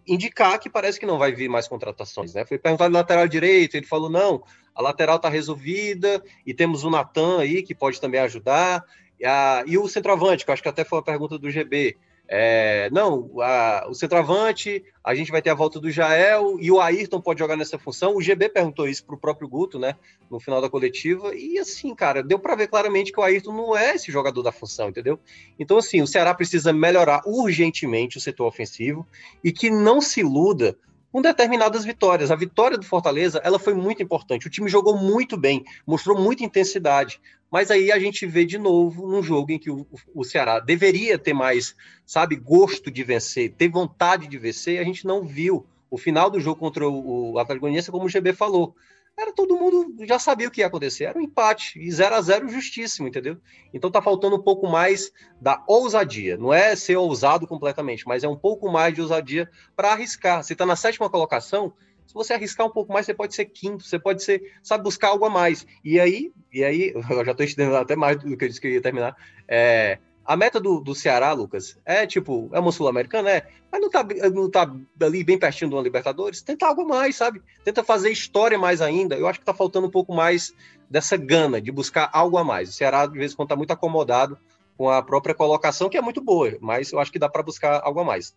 [0.08, 2.44] indicar que parece que não vai vir mais contratações, né?
[2.44, 4.44] Foi perguntado do lateral direito, ele falou não,
[4.74, 8.84] a lateral está resolvida e temos o Natan aí que pode também ajudar.
[9.20, 11.96] E, a, e o centroavante, que eu acho que até foi uma pergunta do GB.
[12.28, 16.80] É, não, a, o centroavante, a gente vai ter a volta do Jael e o
[16.80, 18.16] Ayrton pode jogar nessa função.
[18.16, 19.96] O GB perguntou isso para o próprio Guto, né,
[20.32, 23.78] no final da coletiva, e assim, cara, deu para ver claramente que o Ayrton não
[23.78, 25.20] é esse jogador da função, entendeu?
[25.60, 29.06] Então, assim, o Ceará precisa melhorar urgentemente o setor ofensivo
[29.44, 30.78] e que não se iluda
[31.14, 32.32] com determinadas vitórias.
[32.32, 34.48] A vitória do Fortaleza, ela foi muito importante.
[34.48, 37.22] O time jogou muito bem, mostrou muita intensidade.
[37.52, 41.20] Mas aí a gente vê de novo num jogo em que o, o Ceará deveria
[41.20, 45.68] ter mais, sabe, gosto de vencer, ter vontade de vencer, a gente não viu.
[45.88, 48.76] O final do jogo contra o, Atlético Goianiense, como o GB falou,
[49.18, 52.22] era todo mundo já sabia o que ia acontecer, era um empate, e 0 a
[52.22, 53.38] 0 justíssimo, entendeu?
[53.74, 58.28] Então tá faltando um pouco mais da ousadia, não é ser ousado completamente, mas é
[58.28, 60.44] um pouco mais de ousadia para arriscar.
[60.44, 61.74] Você tá na sétima colocação,
[62.06, 65.10] se você arriscar um pouco mais, você pode ser quinto, você pode ser, sabe, buscar
[65.10, 65.66] algo a mais.
[65.84, 68.68] E aí, e aí, eu já estou estudando até mais do que eu disse que
[68.68, 69.16] eu ia terminar.
[69.48, 73.90] É, a meta do, do Ceará, Lucas, é tipo, é uma Sul-Americana, é, mas não
[73.90, 74.04] tá,
[74.34, 74.72] não tá
[75.02, 77.42] ali bem pertinho uma Libertadores, tenta algo mais, sabe?
[77.64, 79.16] Tenta fazer história mais ainda.
[79.16, 80.54] Eu acho que tá faltando um pouco mais
[80.90, 82.70] dessa gana de buscar algo a mais.
[82.70, 84.38] O Ceará, de vez em quando, tá muito acomodado
[84.78, 87.82] com a própria colocação, que é muito boa, mas eu acho que dá para buscar
[87.84, 88.36] algo a mais.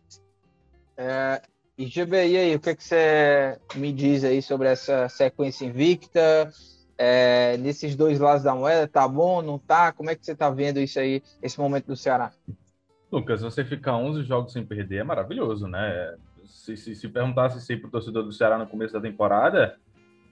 [0.96, 1.42] É,
[1.78, 6.50] e GB, e aí, o que, que você me diz aí sobre essa sequência invicta?
[6.98, 8.86] É, nesses dois lados da moeda?
[8.86, 9.92] Tá bom, não tá?
[9.92, 12.32] Como é que você tá vendo isso aí, esse momento do Ceará?
[13.10, 16.14] Lucas, você ficar 11 jogos sem perder é maravilhoso, né?
[16.44, 19.76] Se, se, se perguntasse isso para o torcedor do Ceará no começo da temporada,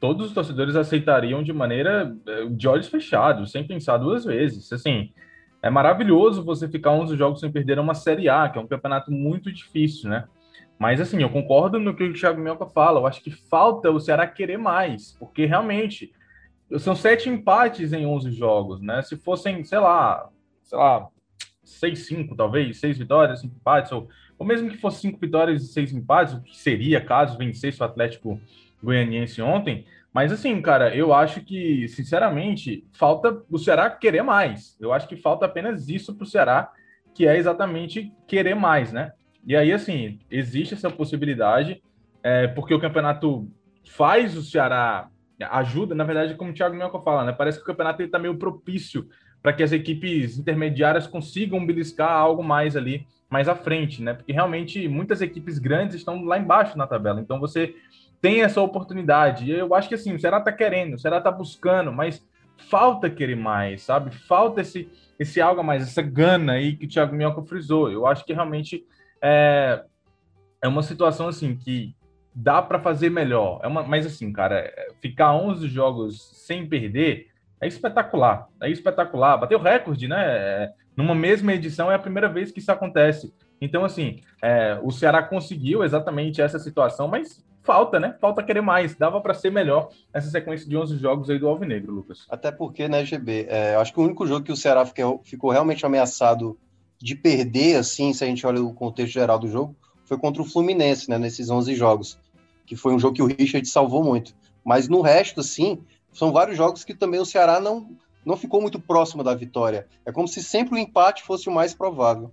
[0.01, 4.73] todos os torcedores aceitariam de maneira é, de olhos fechados, sem pensar duas vezes.
[4.73, 5.13] Assim,
[5.63, 9.11] é maravilhoso você ficar 11 jogos sem perder uma Série A, que é um campeonato
[9.11, 10.25] muito difícil, né?
[10.79, 13.01] Mas, assim, eu concordo no que o Thiago Minhoca fala.
[13.01, 16.13] Eu acho que falta o Ceará querer mais, porque realmente
[16.79, 19.03] são sete empates em 11 jogos, né?
[19.03, 20.29] Se fossem, sei lá,
[20.63, 21.09] sei lá,
[21.63, 24.09] seis, cinco, talvez, seis vitórias, cinco empates, ou,
[24.39, 27.85] ou mesmo que fosse cinco vitórias e seis empates, o que seria caso vencesse o
[27.85, 28.41] Atlético
[28.83, 29.87] Goianiense ontem.
[30.13, 34.77] Mas assim, cara, eu acho que, sinceramente, falta o Ceará querer mais.
[34.81, 36.71] Eu acho que falta apenas isso para o Ceará,
[37.13, 39.13] que é exatamente querer mais, né?
[39.47, 41.83] E aí, assim, existe essa possibilidade,
[42.23, 43.51] é, porque o campeonato
[43.85, 45.11] faz o Ceará
[45.41, 47.33] ajuda, na verdade, como o Thiago Melco fala, né?
[47.33, 49.09] Parece que o campeonato está meio propício
[49.43, 54.15] para que as equipes intermediárias consigam beliscar algo mais ali, mais à frente, né?
[54.15, 57.21] Porque realmente muitas equipes grandes estão lá embaixo na tabela.
[57.21, 57.75] Então você
[58.23, 59.51] tem essa oportunidade.
[59.51, 62.27] Eu acho que assim, o Ceará está querendo, o Ceará está buscando, mas
[62.57, 64.15] falta querer mais, sabe?
[64.15, 67.91] Falta esse, esse algo a mais, essa gana aí que o Thiago Minhoca frisou.
[67.91, 68.87] Eu acho que realmente
[69.21, 69.85] é,
[70.63, 71.95] é uma situação assim que
[72.35, 73.61] dá para fazer melhor.
[73.63, 77.29] É uma, mas assim, cara, é, ficar 11 jogos sem perder
[77.61, 78.49] é espetacular.
[78.61, 79.39] É espetacular.
[79.39, 80.23] Bateu recorde, né?
[80.27, 83.33] É, numa mesma edição é a primeira vez que isso acontece.
[83.61, 88.17] Então, assim, é, o Ceará conseguiu exatamente essa situação, mas falta, né?
[88.21, 88.95] Falta querer mais.
[88.97, 92.27] Dava para ser melhor essa sequência de 11 jogos aí do Alvinegro, Lucas.
[92.29, 95.51] Até porque, né, GB, é, acho que o único jogo que o Ceará ficou, ficou
[95.51, 96.59] realmente ameaçado
[96.99, 100.45] de perder, assim, se a gente olha o contexto geral do jogo, foi contra o
[100.45, 102.19] Fluminense, né, nesses 11 jogos
[102.67, 104.35] que foi um jogo que o Richard salvou muito.
[104.65, 105.81] Mas no resto, sim,
[106.13, 107.89] são vários jogos que também o Ceará não,
[108.25, 109.87] não ficou muito próximo da vitória.
[110.07, 112.31] É como se sempre o empate fosse o mais provável.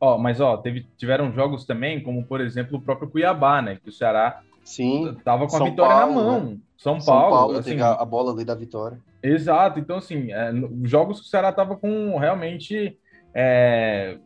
[0.00, 3.76] Ó, mas ó, teve, tiveram jogos também, como por exemplo o próprio Cuiabá, né?
[3.76, 6.40] Que o Ceará Sim, tava com São a vitória Paulo, na mão.
[6.40, 6.56] Né?
[6.76, 8.98] São, São Paulo, Paulo assim, a, a bola ali da vitória.
[9.22, 9.78] Exato.
[9.78, 10.52] Então, assim, é,
[10.84, 12.96] jogos que o Ceará tava com realmente
[13.34, 14.18] é,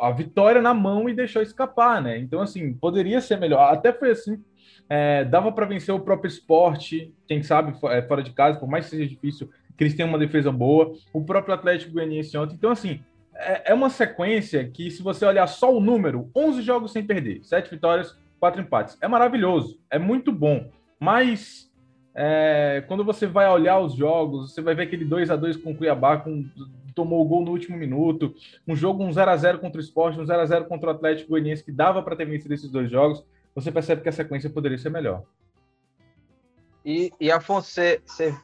[0.00, 2.18] a, vitória na mão e deixou escapar, né?
[2.18, 3.72] Então, assim, poderia ser melhor.
[3.72, 4.42] Até foi assim
[4.88, 8.84] é, dava para vencer o próprio esporte, quem sabe é, fora de casa, por mais
[8.84, 10.94] que seja difícil, que eles têm uma defesa boa.
[11.12, 12.54] O próprio Atlético Goianiense ontem.
[12.54, 13.00] Então, assim,
[13.34, 17.44] é, é uma sequência que, se você olhar só o número, 11 jogos sem perder,
[17.44, 18.96] 7 vitórias, 4 empates.
[19.00, 20.70] É maravilhoso, é muito bom.
[20.98, 21.70] Mas
[22.14, 25.72] é, quando você vai olhar os jogos, você vai ver aquele 2 a 2 com
[25.72, 26.46] o Cuiabá, com,
[26.96, 28.34] tomou o gol no último minuto,
[28.66, 30.92] um jogo um 0 a 0 contra o Esporte, um 0 a 0 contra o
[30.92, 33.24] Atlético Goianiense, que dava para ter vencido esses dois jogos
[33.56, 35.22] você percebe que a sequência poderia ser melhor.
[36.84, 38.36] E, e Afonso, você, você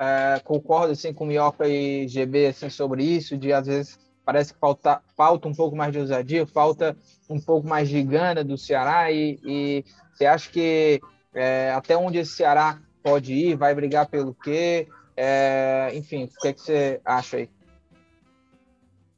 [0.00, 4.58] é, concorda assim, com Minhoca e GB assim, sobre isso, de às vezes parece que
[4.58, 6.96] falta, falta um pouco mais de ousadia, falta
[7.28, 9.84] um pouco mais de gana do Ceará e, e
[10.14, 10.98] você acha que
[11.34, 14.88] é, até onde esse Ceará pode ir, vai brigar pelo quê?
[15.14, 17.50] É, enfim, o que, é que você acha aí?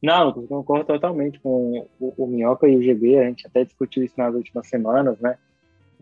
[0.06, 4.04] Não, eu concordo totalmente com o, o Minhoca e o GB, a gente até discutiu
[4.04, 5.36] isso nas últimas semanas, né?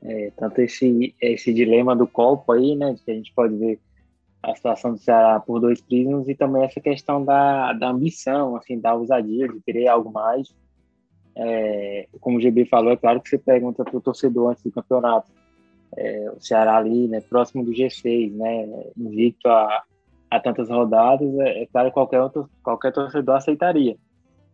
[0.03, 2.93] É, tanto esse, esse dilema do copo aí, né?
[2.93, 3.81] De que a gente pode ver
[4.43, 8.79] a situação do Ceará por dois prismas e também essa questão da, da ambição, assim,
[8.79, 10.55] da ousadia, de querer algo mais.
[11.35, 14.71] É, como o GB falou, é claro que você pergunta para o torcedor antes do
[14.71, 15.33] campeonato,
[15.97, 19.83] é, o Ceará ali, né, próximo do G6, né, invicto a,
[20.37, 23.97] a tantas rodadas, é, é claro que qualquer, outro, qualquer torcedor aceitaria.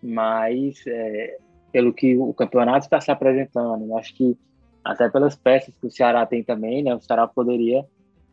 [0.02, 1.38] Mas, é,
[1.72, 4.36] pelo que o campeonato está se apresentando, acho que
[4.84, 7.84] até pelas peças que o Ceará tem também, né, o Ceará poderia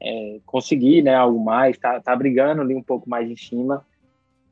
[0.02, 3.86] é, conseguir né, algo mais, tá, tá brigando ali um pouco mais em cima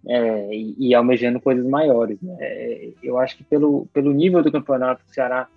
[0.08, 2.22] é, e, e, almejando coisas maiores.
[2.22, 2.36] Né?
[2.40, 5.48] É, eu acho que pelo, pelo nível do campeonato, o Ceará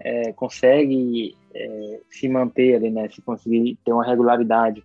[0.00, 4.84] é, consegue é, se manter ali, né, se conseguir ter uma regularidade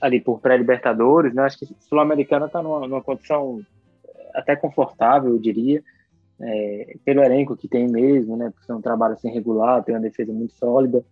[0.00, 1.42] ali por pré-libertadores, né?
[1.42, 3.60] Acho que Sul-Americana está numa, numa, condição
[4.34, 5.82] até confortável, eu diria,
[6.40, 8.50] é, pelo elenco que tem mesmo, né?
[8.54, 11.04] Porque é um trabalho assim regular, tem uma defesa muito sólida,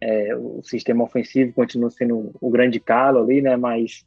[0.00, 3.56] é, o sistema ofensivo continua sendo o grande calo ali, né?
[3.56, 4.04] Mas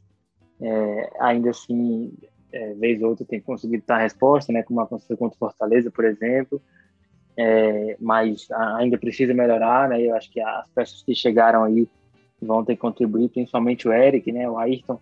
[0.60, 2.12] é, ainda assim
[2.78, 6.60] vez ou outra tem conseguido dar resposta, né, como aconteceu contra o Fortaleza, por exemplo,
[8.00, 11.88] mas ainda precisa melhorar, né, eu acho que as peças que chegaram aí
[12.44, 15.00] vão ter que contribuir, principalmente o Eric, né, o Ayrton,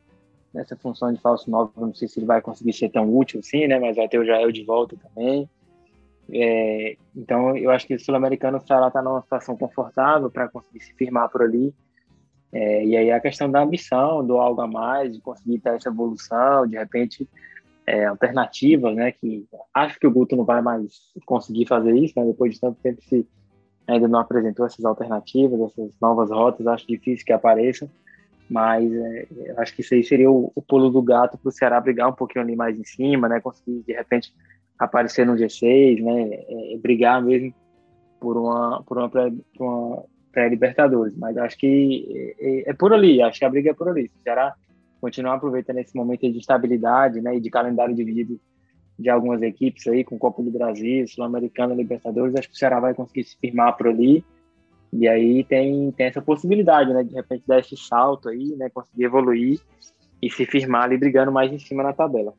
[0.52, 3.66] nessa função de falso 9, não sei se ele vai conseguir ser tão útil assim,
[3.66, 5.48] né, mas vai ter o Jael de volta também,
[6.30, 11.28] é, então eu acho que o Sul-Americano está numa situação confortável para conseguir se firmar
[11.30, 11.74] por ali,
[12.52, 15.88] é, e aí a questão da ambição, do algo a mais, de conseguir ter essa
[15.90, 17.28] evolução, de repente
[17.86, 19.12] é, alternativas, né?
[19.12, 20.92] Que acho que o Guto não vai mais
[21.26, 22.26] conseguir fazer isso, né?
[22.26, 23.26] Depois de tanto tempo se
[23.88, 27.88] ainda não apresentou essas alternativas, essas novas rotas, acho difícil que apareçam,
[28.48, 29.26] mas é,
[29.56, 32.14] acho que isso aí seria o, o pulo do gato para o Ceará brigar um
[32.14, 33.40] pouquinho ali mais em cima, né?
[33.40, 34.32] Conseguir de repente
[34.78, 36.44] aparecer no G6, né?
[36.48, 37.52] É, brigar mesmo
[38.20, 39.22] por uma por uma, por
[39.60, 43.74] uma pré-Libertadores, mas acho que é, é, é, por ali, acho que a briga é
[43.74, 44.08] por ali.
[44.08, 44.54] Se o Ceará
[45.00, 48.40] continuar aproveitando esse momento de estabilidade né, e de calendário dividido
[48.98, 52.94] de algumas equipes aí, com Copa do Brasil, Sul-Americana, Libertadores, acho que o Ceará vai
[52.94, 54.24] conseguir se firmar por ali.
[54.92, 59.04] E aí tem, tem essa possibilidade, né, de repente dar esse salto aí, né, conseguir
[59.04, 59.60] evoluir
[60.20, 62.34] e se firmar ali brigando mais em cima na tabela.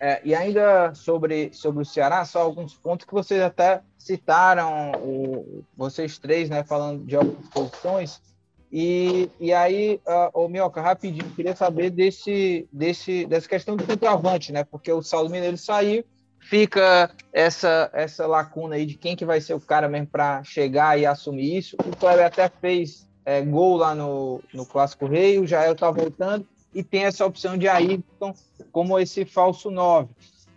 [0.00, 5.64] É, e ainda sobre, sobre o Ceará, só alguns pontos que vocês até citaram, o,
[5.76, 8.22] vocês três, né, falando de algumas posições.
[8.70, 14.52] E, e aí, uh, o Mioca, rapidinho, queria saber desse, desse, dessa questão do centroavante,
[14.52, 14.62] né?
[14.64, 16.04] Porque o Saulo Mineiro saiu,
[16.38, 20.98] fica essa, essa lacuna aí de quem que vai ser o cara mesmo para chegar
[20.98, 21.76] e assumir isso.
[21.86, 26.46] O Kleber até fez é, gol lá no, no Clássico Rei, o Jael tá voltando
[26.74, 28.34] e tem essa opção de Ayrton
[28.70, 30.10] como esse falso 9.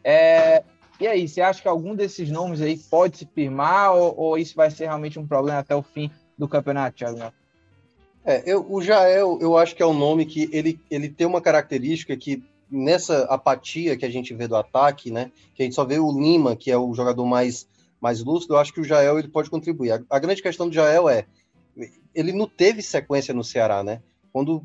[0.03, 0.63] É,
[0.99, 4.55] e aí, você acha que algum desses nomes aí pode se firmar ou, ou isso
[4.55, 7.33] vai ser realmente um problema até o fim do campeonato, Thiago?
[8.23, 11.41] É, eu, o Jael, eu acho que é um nome que ele, ele tem uma
[11.41, 15.83] característica que nessa apatia que a gente vê do ataque, né, que a gente só
[15.83, 17.67] vê o Lima, que é o jogador mais,
[17.99, 19.91] mais lúcido, eu acho que o Jael ele pode contribuir.
[19.91, 21.25] A, a grande questão do Jael é,
[22.13, 24.01] ele não teve sequência no Ceará, né?
[24.31, 24.63] Quando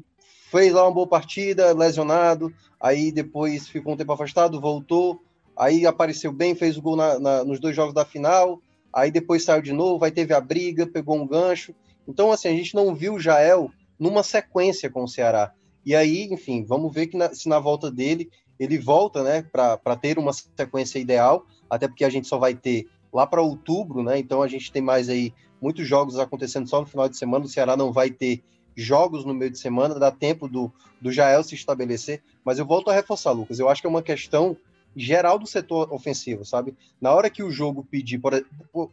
[0.51, 5.21] fez lá uma boa partida, lesionado, aí depois ficou um tempo afastado, voltou,
[5.57, 8.61] aí apareceu bem, fez o gol na, na, nos dois jogos da final,
[8.93, 11.75] aí depois saiu de novo, aí teve a briga, pegou um gancho.
[12.07, 15.53] Então, assim, a gente não viu o Jael numa sequência com o Ceará.
[15.85, 19.97] E aí, enfim, vamos ver que na, se na volta dele ele volta, né, para
[19.97, 24.19] ter uma sequência ideal, até porque a gente só vai ter lá para outubro, né?
[24.19, 27.45] Então a gente tem mais aí muitos jogos acontecendo só no final de semana.
[27.45, 28.43] O Ceará não vai ter
[28.75, 32.23] jogos no meio de semana, dá tempo do, do Jael se estabelecer.
[32.45, 34.57] Mas eu volto a reforçar, Lucas, eu acho que é uma questão
[34.95, 36.75] geral do setor ofensivo, sabe?
[37.01, 38.33] Na hora que o jogo pedir, por,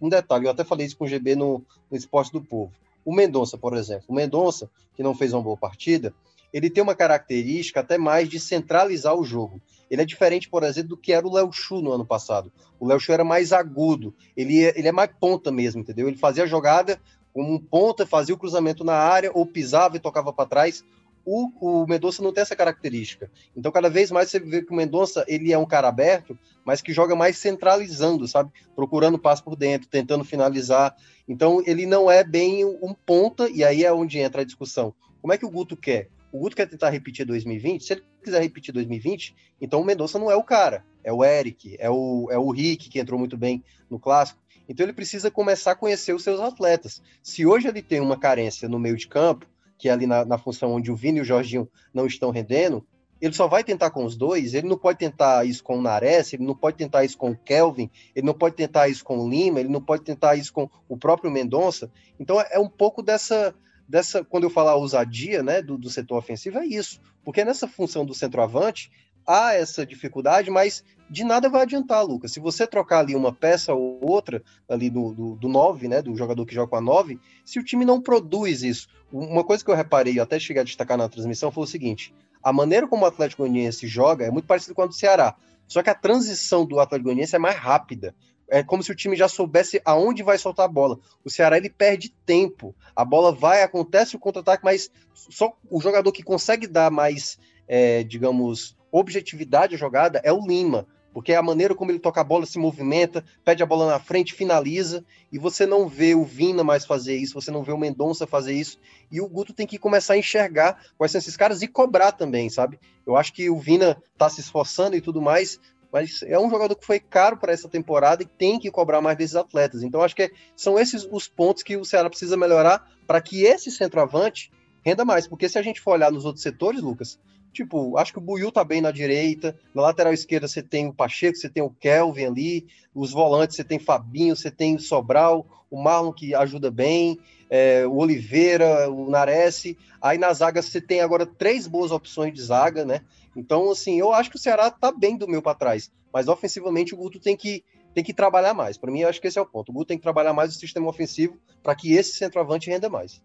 [0.02, 2.72] um detalhe, eu até falei isso com o GB no, no Esporte do Povo.
[3.06, 6.14] O Mendonça, por exemplo, o Mendonça, que não fez uma boa partida,
[6.54, 9.60] ele tem uma característica até mais de centralizar o jogo.
[9.90, 12.52] Ele é diferente, por exemplo, do que era o Léo Chu no ano passado.
[12.80, 16.08] O Léo Chu era mais agudo, ele é, ele é mais ponta mesmo, entendeu?
[16.08, 17.00] Ele fazia a jogada
[17.34, 20.86] como um ponta, fazia o cruzamento na área, ou pisava e tocava para trás.
[21.26, 23.32] O, o Mendonça não tem essa característica.
[23.56, 26.82] Então, cada vez mais você vê que o Mendonça ele é um cara aberto, mas
[26.82, 28.52] que joga mais centralizando, sabe?
[28.76, 30.96] Procurando passo por dentro, tentando finalizar.
[31.28, 34.94] Então, ele não é bem um ponta, e aí é onde entra a discussão.
[35.22, 36.10] Como é que o Guto quer?
[36.32, 37.84] O Guto quer tentar repetir 2020?
[37.84, 40.84] Se ele quiser repetir 2020, então o Mendonça não é o cara.
[41.04, 44.42] É o Eric, é o, é o Rick, que entrou muito bem no clássico.
[44.68, 47.02] Então ele precisa começar a conhecer os seus atletas.
[47.22, 49.46] Se hoje ele tem uma carência no meio de campo,
[49.84, 52.88] que é ali na, na função onde o Vini e o Jorginho não estão rendendo,
[53.20, 56.32] ele só vai tentar com os dois, ele não pode tentar isso com o Nares,
[56.32, 59.30] ele não pode tentar isso com o Kelvin, ele não pode tentar isso com o
[59.30, 61.92] Lima, ele não pode tentar isso com o próprio Mendonça.
[62.18, 63.54] Então é um pouco dessa,
[63.86, 67.02] dessa quando eu falar ousadia né, do, do setor ofensivo, é isso.
[67.26, 68.90] Porque nessa função do centroavante,
[69.26, 72.32] há essa dificuldade, mas de nada vai adiantar, Lucas.
[72.32, 76.16] Se você trocar ali uma peça ou outra, ali do, do, do 9, né, do
[76.16, 78.88] jogador que joga com a 9, se o time não produz isso.
[79.12, 82.52] Uma coisa que eu reparei, até cheguei a destacar na transmissão, foi o seguinte: a
[82.52, 85.36] maneira como o Atlético Goianiense joga é muito parecida com a do Ceará.
[85.68, 88.16] Só que a transição do Atlético Goianiense é mais rápida.
[88.50, 91.00] É como se o time já soubesse aonde vai soltar a bola.
[91.24, 92.76] O Ceará ele perde tempo.
[92.96, 98.04] A bola vai, acontece o contra-ataque, mas só o jogador que consegue dar mais, é,
[98.04, 102.24] digamos, objetividade à jogada é o Lima, porque é a maneira como ele toca a
[102.24, 106.64] bola, se movimenta, pede a bola na frente, finaliza, e você não vê o Vina
[106.64, 108.80] mais fazer isso, você não vê o Mendonça fazer isso,
[109.12, 112.50] e o Guto tem que começar a enxergar quais são esses caras e cobrar também,
[112.50, 112.80] sabe?
[113.06, 115.60] Eu acho que o Vina tá se esforçando e tudo mais,
[115.92, 119.16] mas é um jogador que foi caro para essa temporada e tem que cobrar mais
[119.16, 119.84] desses atletas.
[119.84, 123.70] Então acho que são esses os pontos que o Ceará precisa melhorar para que esse
[123.70, 124.52] centroavante
[124.84, 125.28] renda mais.
[125.28, 127.20] Porque se a gente for olhar nos outros setores, Lucas,
[127.54, 130.94] tipo, acho que o Buiu tá bem na direita, na lateral esquerda você tem o
[130.94, 135.46] Pacheco, você tem o Kelvin ali, os volantes você tem Fabinho, você tem o Sobral,
[135.70, 139.76] o Marlon que ajuda bem, é, o Oliveira, o Nares.
[140.02, 143.02] Aí na zaga você tem agora três boas opções de zaga, né?
[143.36, 146.94] Então, assim, eu acho que o Ceará tá bem do meu para trás, mas ofensivamente
[146.94, 148.76] o Guto tem que tem que trabalhar mais.
[148.76, 149.70] Para mim, eu acho que esse é o ponto.
[149.70, 153.22] O Guto tem que trabalhar mais o sistema ofensivo para que esse centroavante renda mais.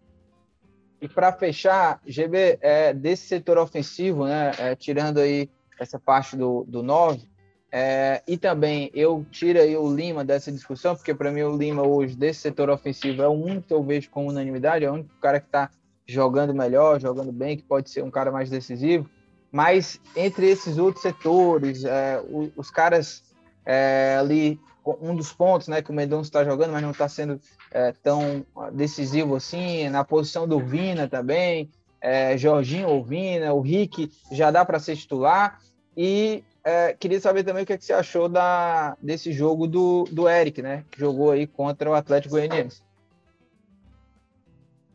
[1.01, 6.65] E para fechar, GB, é, desse setor ofensivo, né, é, tirando aí essa parte do,
[6.67, 7.27] do 9,
[7.71, 11.83] é, e também eu tiro aí o Lima dessa discussão, porque para mim o Lima
[11.83, 15.15] hoje, desse setor ofensivo, é o único que eu vejo com unanimidade, é o único
[15.21, 15.69] cara que está
[16.05, 19.07] jogando melhor, jogando bem, que pode ser um cara mais decisivo.
[19.51, 23.23] Mas entre esses outros setores, é, os, os caras
[23.65, 27.39] é, ali um dos pontos né, que o Mendonça está jogando, mas não está sendo
[27.71, 31.69] é, tão decisivo assim, na posição do Vina também,
[32.01, 35.59] é, Jorginho ou Vina, o Rick já dá para ser titular,
[35.95, 40.05] e é, queria saber também o que, é que você achou da, desse jogo do,
[40.11, 42.81] do Eric, né, que jogou aí contra o Atlético Goianiense.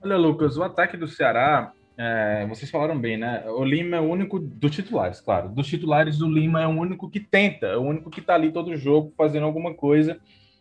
[0.03, 3.45] Olha, Lucas, o ataque do Ceará é, vocês falaram bem, né?
[3.49, 5.49] O Lima é o único dos titulares, claro.
[5.49, 8.51] Dos titulares, o Lima é o único que tenta, é o único que tá ali
[8.51, 10.19] todo jogo fazendo alguma coisa,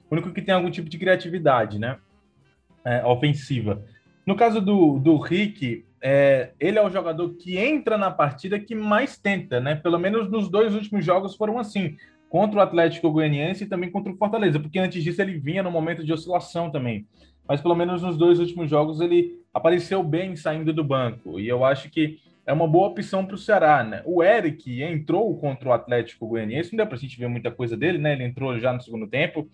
[0.10, 1.98] o único que tem algum tipo de criatividade, né?
[2.86, 3.84] É, ofensiva.
[4.26, 8.76] No caso do, do Rick, é, ele é o jogador que entra na partida que
[8.76, 9.76] mais tenta, né?
[9.76, 11.98] Pelo menos nos dois últimos jogos foram assim,
[12.30, 15.72] contra o Atlético Goianiense e também contra o Fortaleza, porque antes disso ele vinha no
[15.72, 17.08] momento de oscilação também.
[17.48, 21.40] Mas pelo menos nos dois últimos jogos ele apareceu bem saindo do banco.
[21.40, 24.02] E eu acho que é uma boa opção para o Ceará, né?
[24.06, 27.78] O Eric entrou contra o Atlético Goianiense, não deu para a gente ver muita coisa
[27.78, 28.14] dele, né?
[28.14, 29.48] Ele entrou já no segundo tempo.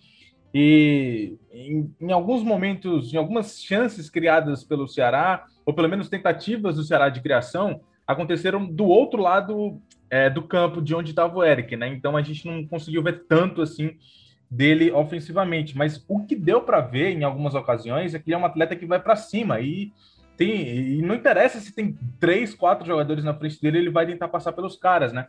[0.54, 6.76] E em, em, alguns momentos, em algumas chances criadas pelo Ceará, ou pelo menos tentativas
[6.76, 9.80] do Ceará de criação, aconteceram do outro lado
[10.10, 11.88] é, do campo de onde estava o Eric, né?
[11.90, 13.96] Então a gente não conseguiu ver tanto assim
[14.50, 15.78] dele ofensivamente.
[15.78, 18.76] Mas o que deu para ver em algumas ocasiões é que ele é um atleta
[18.76, 19.92] que vai para cima e
[20.36, 24.30] tem e não interessa se tem três, quatro jogadores na frente dele, ele vai tentar
[24.30, 25.28] passar pelos caras, né?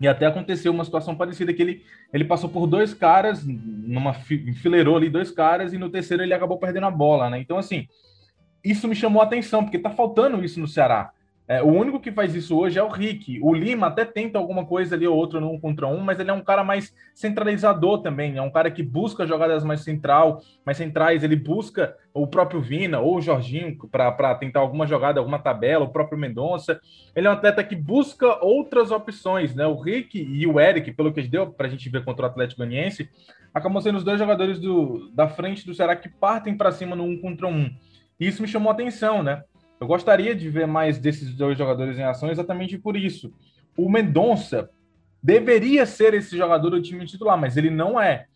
[0.00, 4.96] E até aconteceu uma situação parecida que ele, ele passou por dois caras, numa enfileirou
[4.96, 7.40] ali dois caras e no terceiro ele acabou perdendo a bola, né?
[7.40, 7.86] Então assim,
[8.62, 11.12] isso me chamou a atenção porque tá faltando isso no Ceará.
[11.48, 13.40] É, o único que faz isso hoje é o Rick.
[13.42, 16.30] O Lima até tenta alguma coisa ali ou outra no um contra um, mas ele
[16.30, 18.36] é um cara mais centralizador também.
[18.36, 21.24] É um cara que busca jogadas mais central, mais centrais.
[21.24, 25.90] Ele busca o próprio Vina ou o Jorginho para tentar alguma jogada, alguma tabela, o
[25.90, 26.78] próprio Mendonça.
[27.16, 29.66] Ele é um atleta que busca outras opções, né?
[29.66, 32.58] O Rick e o Eric, pelo que deu para a gente ver contra o Atlético
[32.58, 33.08] Goianiense,
[33.54, 37.04] acabam sendo os dois jogadores do, da frente do Ceará que partem para cima no
[37.04, 37.70] um contra um.
[38.20, 39.44] E isso me chamou a atenção, né?
[39.80, 43.32] Eu gostaria de ver mais desses dois jogadores em ação exatamente por isso.
[43.76, 44.70] O Mendonça
[45.22, 48.26] deveria ser esse jogador do time titular, mas ele não é.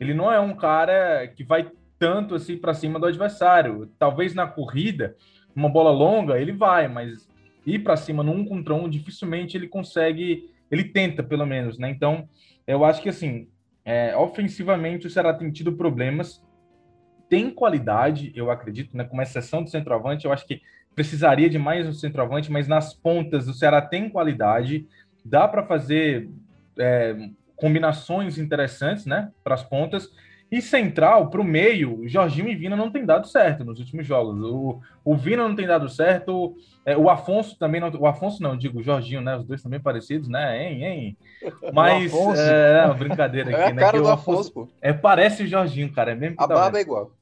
[0.00, 3.90] Ele não é um cara que vai tanto assim para cima do adversário.
[3.98, 5.16] Talvez na corrida,
[5.54, 7.28] uma bola longa, ele vai, mas
[7.66, 10.50] ir para cima no um contra um, dificilmente ele consegue.
[10.70, 11.88] Ele tenta, pelo menos, né?
[11.90, 12.28] Então,
[12.66, 13.48] eu acho que assim,
[13.84, 16.44] é, ofensivamente o Ceará tem tido problemas.
[17.28, 19.04] Tem qualidade, eu acredito, né?
[19.04, 20.62] Com exceção do centroavante, eu acho que
[20.98, 24.84] precisaria de mais um centroavante, mas nas pontas o Ceará tem qualidade,
[25.24, 26.28] dá para fazer
[26.76, 27.14] é,
[27.54, 30.10] combinações interessantes, né, para as pontas.
[30.50, 34.40] E central, para o meio, Jorginho e Vina não tem dado certo nos últimos jogos.
[34.40, 37.90] O, o Vina não tem dado certo, é, o Afonso também não.
[37.90, 39.36] O Afonso não, digo o Jorginho, né?
[39.36, 40.60] Os dois também parecidos, né?
[40.64, 41.16] Hein, hein?
[41.72, 42.12] Mas.
[42.36, 43.82] É, é, brincadeira aqui, é né?
[43.82, 44.68] cara do Afonso, pô.
[44.80, 46.12] É, parece o Jorginho, cara.
[46.12, 47.12] É mesmo a barba é igual.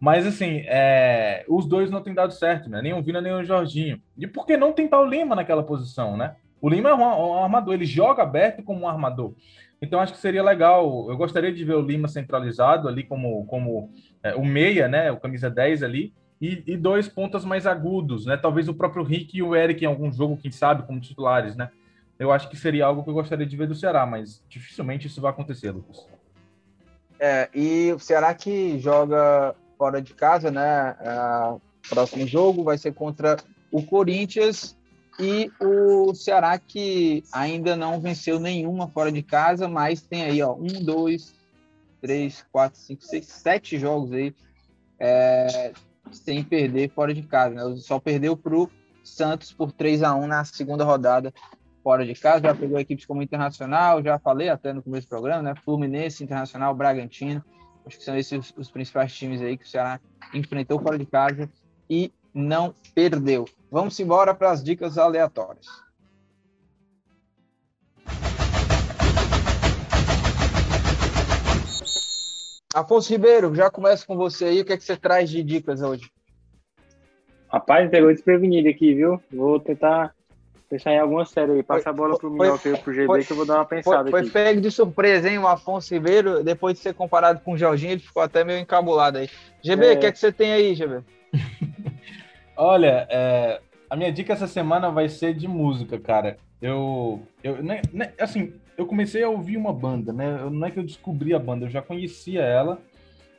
[0.00, 1.44] Mas, assim, é...
[1.46, 2.80] os dois não têm dado certo, né?
[2.80, 4.00] Nem o Vina, nem o Jorginho.
[4.16, 6.36] E por que não tentar o Lima naquela posição, né?
[6.60, 9.34] O Lima é um, armador, ele joga aberto como um armador.
[9.80, 11.06] Então, acho que seria legal.
[11.10, 13.90] Eu gostaria de ver o Lima centralizado ali como, como
[14.22, 15.10] é, o meia, né?
[15.10, 16.14] O camisa 10 ali.
[16.40, 18.34] E, e, dois pontas mais agudos, né?
[18.38, 21.68] Talvez o próprio Rick e o Eric em algum jogo, quem sabe, como titulares, né?
[22.18, 25.20] Eu acho que seria algo que eu gostaria de ver do Ceará, mas dificilmente isso
[25.20, 26.06] vai acontecer, Lucas.
[27.18, 30.94] É, e o Ceará que joga fora de casa, né?
[31.00, 31.56] É,
[31.88, 33.38] próximo jogo vai ser contra
[33.72, 34.76] o Corinthians
[35.18, 40.52] e o Ceará que ainda não venceu nenhuma fora de casa, mas tem aí, ó,
[40.52, 41.34] um, dois,
[41.98, 44.34] três, quatro, cinco, seis, sete jogos aí
[44.98, 45.72] é,
[46.12, 47.54] sem perder fora de casa.
[47.54, 47.76] Né?
[47.78, 48.70] Só perdeu para o
[49.02, 51.32] Santos por 3 a 1 na segunda rodada
[51.82, 52.42] fora de casa.
[52.42, 55.54] Já pegou equipes como Internacional, já falei até no começo do programa, né?
[55.64, 57.42] Fluminense, Internacional, Bragantino.
[57.86, 60.00] Acho que são esses os, principais times aí que o Ceará
[60.34, 61.50] enfrentou fora de casa
[61.88, 63.44] e não perdeu.
[63.70, 65.66] Vamos embora para as dicas aleatórias.
[72.72, 74.60] Afonso Ribeiro, já começa com você aí.
[74.60, 76.08] O que, é que você traz de dicas hoje?
[77.48, 79.20] Rapaz, pegou desprevenido aqui, viu?
[79.32, 80.14] Vou tentar
[80.70, 81.62] pensar em alguma série aí.
[81.62, 84.08] Passa a bola pro Minhoca e pro GB foi, que eu vou dar uma pensada
[84.08, 84.30] foi, aqui.
[84.30, 85.38] Foi pego de surpresa, hein?
[85.38, 89.18] O Afonso Ribeiro, depois de ser comparado com o Jorginho, ele ficou até meio encabulado
[89.18, 89.28] aí.
[89.62, 89.96] GB, o é...
[89.96, 91.02] que é que você tem aí, GB?
[92.56, 96.38] Olha, é, a minha dica essa semana vai ser de música, cara.
[96.62, 100.48] Eu, eu né, né, assim, eu comecei a ouvir uma banda, né?
[100.50, 102.78] Não é que eu descobri a banda, eu já conhecia ela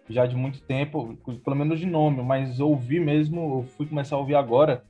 [0.10, 1.16] já de muito tempo,
[1.46, 4.84] pelo menos de nome, mas ouvir mesmo, eu fui começar a ouvir agora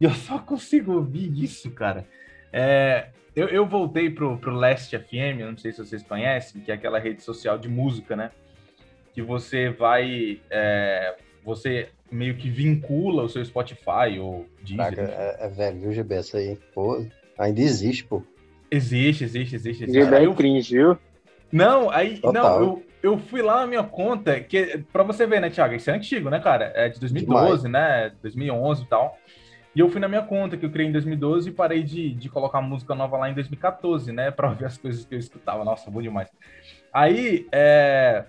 [0.00, 2.06] e eu só consigo ouvir isso, cara.
[2.52, 6.74] É, eu, eu voltei pro, pro Last FM, não sei se vocês conhecem, que é
[6.74, 8.30] aquela rede social de música, né?
[9.12, 10.40] Que você vai.
[10.50, 15.10] É, você meio que vincula o seu Spotify ou Deezer.
[15.10, 16.14] É, é, velho, viu, GB?
[16.14, 17.04] Essa aí, pô,
[17.38, 18.22] ainda existe, pô.
[18.70, 19.84] Existe, existe, existe.
[19.84, 20.04] existe.
[20.04, 20.98] GB é cringe, viu?
[21.50, 22.60] Não, aí, Total.
[22.60, 25.90] não, eu, eu fui lá na minha conta, que para você ver, né, Thiago, isso
[25.90, 26.72] é antigo, né, cara?
[26.74, 27.62] É de 2012, Demais.
[27.64, 28.12] né?
[28.22, 29.16] 2011 e tal.
[29.74, 32.28] E eu fui na minha conta, que eu criei em 2012, e parei de, de
[32.28, 34.30] colocar música nova lá em 2014, né?
[34.30, 35.64] Pra ver as coisas que eu escutava.
[35.64, 36.28] Nossa, bom demais.
[36.92, 38.24] Aí, é...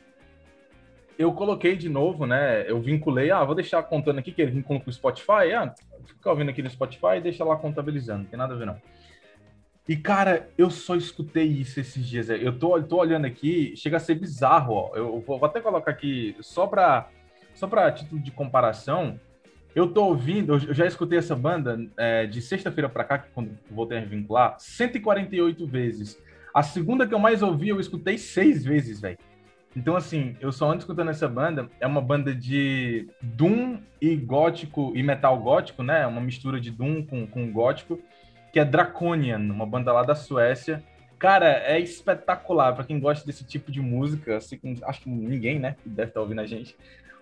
[1.18, 2.70] eu coloquei de novo, né?
[2.70, 5.54] Eu vinculei, ah, vou deixar contando aqui, que ele vincula com o Spotify.
[5.56, 5.74] Ah,
[6.06, 8.80] fica ouvindo aqui no Spotify e deixa lá contabilizando, não tem nada a ver, não.
[9.90, 12.30] E, cara, eu só escutei isso esses dias.
[12.30, 14.92] Eu tô, tô olhando aqui, chega a ser bizarro, ó.
[14.96, 17.10] Eu vou, vou até colocar aqui, só pra,
[17.56, 19.20] só pra título de comparação,
[19.76, 23.58] eu tô ouvindo, eu já escutei essa banda é, de sexta-feira pra cá, que quando
[23.70, 26.20] voltei a vincular, 148 vezes.
[26.54, 29.18] A segunda que eu mais ouvi, eu escutei seis vezes, velho.
[29.76, 31.70] Então, assim, eu só ando escutando essa banda.
[31.80, 36.08] É uma banda de Doom e gótico, e metal gótico, né?
[36.08, 38.00] Uma mistura de Doom com, com gótico
[38.52, 40.84] que é Draconian, uma banda lá da Suécia.
[41.18, 44.38] Cara, é espetacular para quem gosta desse tipo de música.
[44.38, 46.76] Assim, acho que ninguém, né, deve estar ouvindo a gente.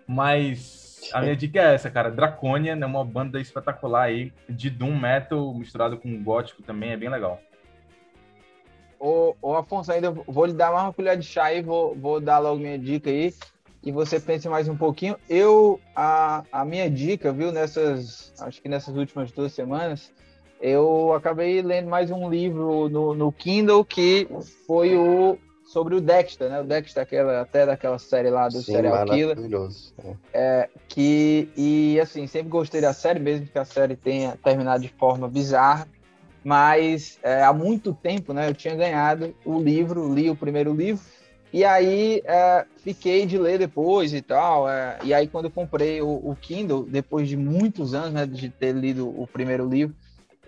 [0.08, 2.12] Mas a minha dica é essa, cara.
[2.12, 7.10] Draconian é uma banda espetacular aí de doom metal misturado com gótico também, é bem
[7.10, 7.40] legal.
[9.00, 12.40] Ô, ô Afonso, ainda vou lhe dar uma colher de chá e vou, vou dar
[12.40, 13.34] logo minha dica aí.
[13.84, 15.16] E você pense mais um pouquinho.
[15.30, 20.12] Eu, a, a minha dica, viu, nessas, acho que nessas últimas duas semanas,
[20.60, 24.28] eu acabei lendo mais um livro no, no Kindle que
[24.66, 25.38] foi o
[25.68, 26.62] sobre o Dexter, né?
[26.62, 29.38] O Dexter, aquela, até daquela série lá do Sim, Serial Killer.
[30.00, 30.16] É.
[30.34, 34.90] é, que, e assim, sempre gostei da série, mesmo que a série tenha terminado de
[34.90, 35.88] forma bizarra.
[36.44, 38.48] Mas é, há muito tempo, né?
[38.48, 41.04] Eu tinha ganhado o livro, li o primeiro livro,
[41.52, 44.70] e aí é, fiquei de ler depois e tal.
[44.70, 48.50] É, e aí, quando eu comprei o, o Kindle, depois de muitos anos né, de
[48.50, 49.94] ter lido o primeiro livro,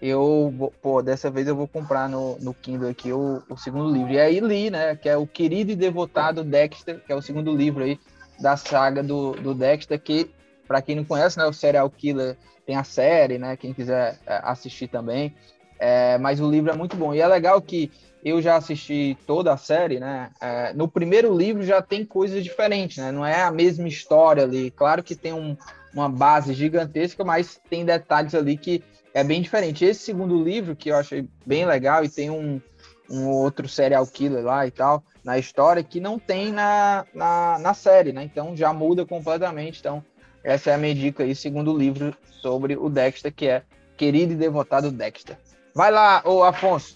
[0.01, 4.13] eu pô, dessa vez eu vou comprar no, no Kindle aqui o, o, segundo livro.
[4.13, 7.55] E aí li, né, que é o querido e devotado Dexter, que é o segundo
[7.55, 7.99] livro aí
[8.39, 10.31] da saga do, do Dexter, que,
[10.67, 14.39] para quem não conhece, né, o Serial Killer tem a série, né, quem quiser é,
[14.43, 15.35] assistir também.
[15.77, 17.13] É, mas o livro é muito bom.
[17.13, 17.91] E é legal que
[18.23, 22.97] eu já assisti toda a série, né, é, no primeiro livro já tem coisas diferentes,
[22.97, 24.71] né, não é a mesma história ali.
[24.71, 25.57] Claro que tem um,
[25.93, 28.81] uma base gigantesca, mas tem detalhes ali que
[29.13, 29.85] é bem diferente.
[29.85, 32.61] Esse segundo livro, que eu achei bem legal, e tem um,
[33.09, 37.73] um outro serial killer lá e tal, na história, que não tem na, na, na
[37.73, 38.23] série, né?
[38.23, 39.79] Então já muda completamente.
[39.79, 40.03] Então,
[40.43, 43.63] essa é a minha dica aí, segundo livro sobre o Dexter, que é
[43.97, 45.37] Querido e Devotado Dexter.
[45.75, 46.95] Vai lá, ô Afonso.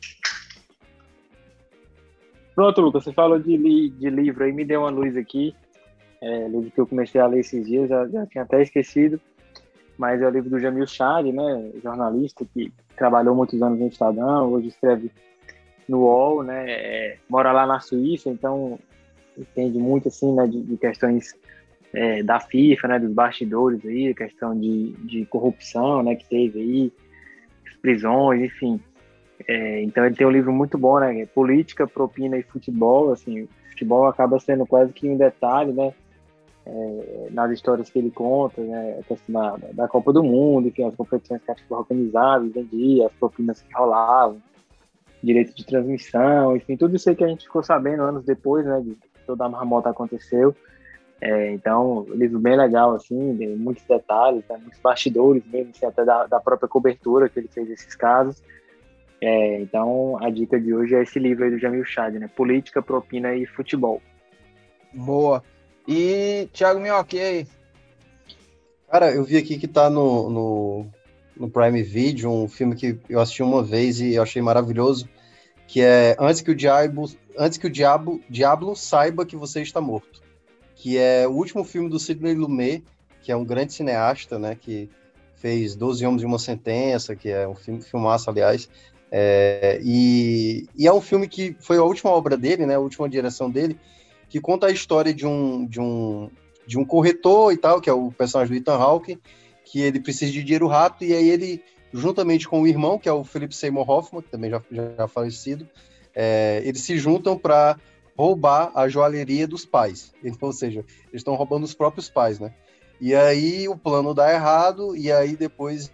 [2.56, 5.56] Pronto, Lucas, você falou de, li, de livro aí, me deu uma luz aqui.
[6.22, 9.20] É, livro que eu comecei a ler esses dias, já, já tinha até esquecido
[9.98, 14.52] mas é o livro do Jamil Chad, né, jornalista que trabalhou muitos anos no Estadão,
[14.52, 15.12] hoje escreve
[15.88, 18.80] no UOL, né, é, mora lá na Suíça, então
[19.38, 21.36] entende muito assim, né, de, de questões
[21.94, 26.94] é, da FIFA, né, dos bastidores aí, questão de, de corrupção, né, que teve aí,
[27.82, 28.80] prisões, enfim.
[29.48, 34.08] É, então ele tem um livro muito bom, né, Política, Propina e Futebol, assim, futebol
[34.08, 35.94] acaba sendo quase que um detalhe, né,
[36.66, 40.84] é, nas histórias que ele conta, né, a questão da, da, Copa do Mundo, enfim,
[40.84, 44.42] as competições que foram organizadas, vendia, as propinas que rolavam,
[45.22, 48.82] direito de transmissão, enfim, tudo isso aí que a gente ficou sabendo anos depois, né,
[48.82, 50.56] de toda a marmota aconteceu.
[51.22, 53.16] É, então, livro bem legal, assim,
[53.56, 57.68] muitos detalhes, né, muitos bastidores mesmo, assim, até da, da, própria cobertura que ele fez
[57.68, 58.44] desses casos.
[59.22, 62.82] É, então, a dica de hoje é esse livro aí do Jamil Chad, né, Política,
[62.82, 64.02] Propina e Futebol.
[64.94, 65.42] Boa.
[65.88, 67.48] E Thiago Minhoque, aí?
[68.90, 70.86] Cara, eu vi aqui que tá no, no,
[71.36, 75.10] no Prime Video um filme que eu assisti uma vez e eu achei maravilhoso,
[75.68, 79.82] que é Antes que o Diabo, Antes que o Diabo, Diablo saiba que você está
[79.82, 80.22] morto,
[80.76, 82.84] que é o último filme do Sidney Lumet,
[83.22, 84.90] que é um grande cineasta, né, que
[85.36, 88.70] fez Doze Homens e uma Sentença, que é um filme, filmaço, aliás,
[89.12, 93.10] é, e, e, é um filme que foi a última obra dele, né, a última
[93.10, 93.78] direção dele,
[94.34, 96.28] que conta a história de um, de um,
[96.66, 99.20] de um corretor e tal, que é o personagem do Ethan Hawke,
[99.64, 101.64] que ele precisa de dinheiro rápido, e aí ele,
[101.94, 105.70] juntamente com o irmão, que é o Philip Seymour Hoffman, que também já, já falecido,
[106.16, 107.78] é, eles se juntam para
[108.18, 110.12] roubar a joalheria dos pais.
[110.24, 112.52] Então, ou seja, eles estão roubando os próprios pais, né?
[113.00, 115.94] E aí o plano dá errado, e aí depois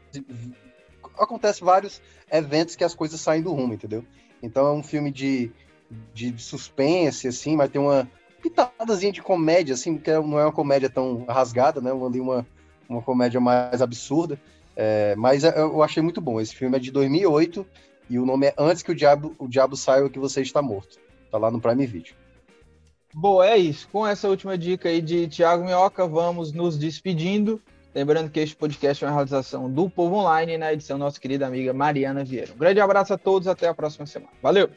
[1.18, 4.06] acontece vários eventos que as coisas saem do rumo, entendeu?
[4.42, 5.52] Então é um filme de,
[6.14, 8.10] de suspense, assim, mas tem uma
[8.42, 11.92] pitadazinha de comédia, assim, que não é uma comédia tão rasgada, né?
[11.92, 12.46] Ali uma,
[12.88, 14.40] uma comédia mais absurda.
[14.76, 16.40] É, mas é, eu achei muito bom.
[16.40, 17.66] Esse filme é de 2008
[18.10, 20.98] e o nome é Antes que o Diabo, o Diabo Saiba que Você Está Morto.
[21.30, 22.14] Tá lá no Prime Video.
[23.14, 23.88] Boa, é isso.
[23.92, 27.62] Com essa última dica aí de Tiago Minhoca, vamos nos despedindo.
[27.94, 31.74] Lembrando que este podcast é uma realização do Povo Online na edição nossa querida amiga
[31.74, 32.54] Mariana Vieira.
[32.54, 34.32] Um grande abraço a todos, até a próxima semana.
[34.42, 34.70] Valeu!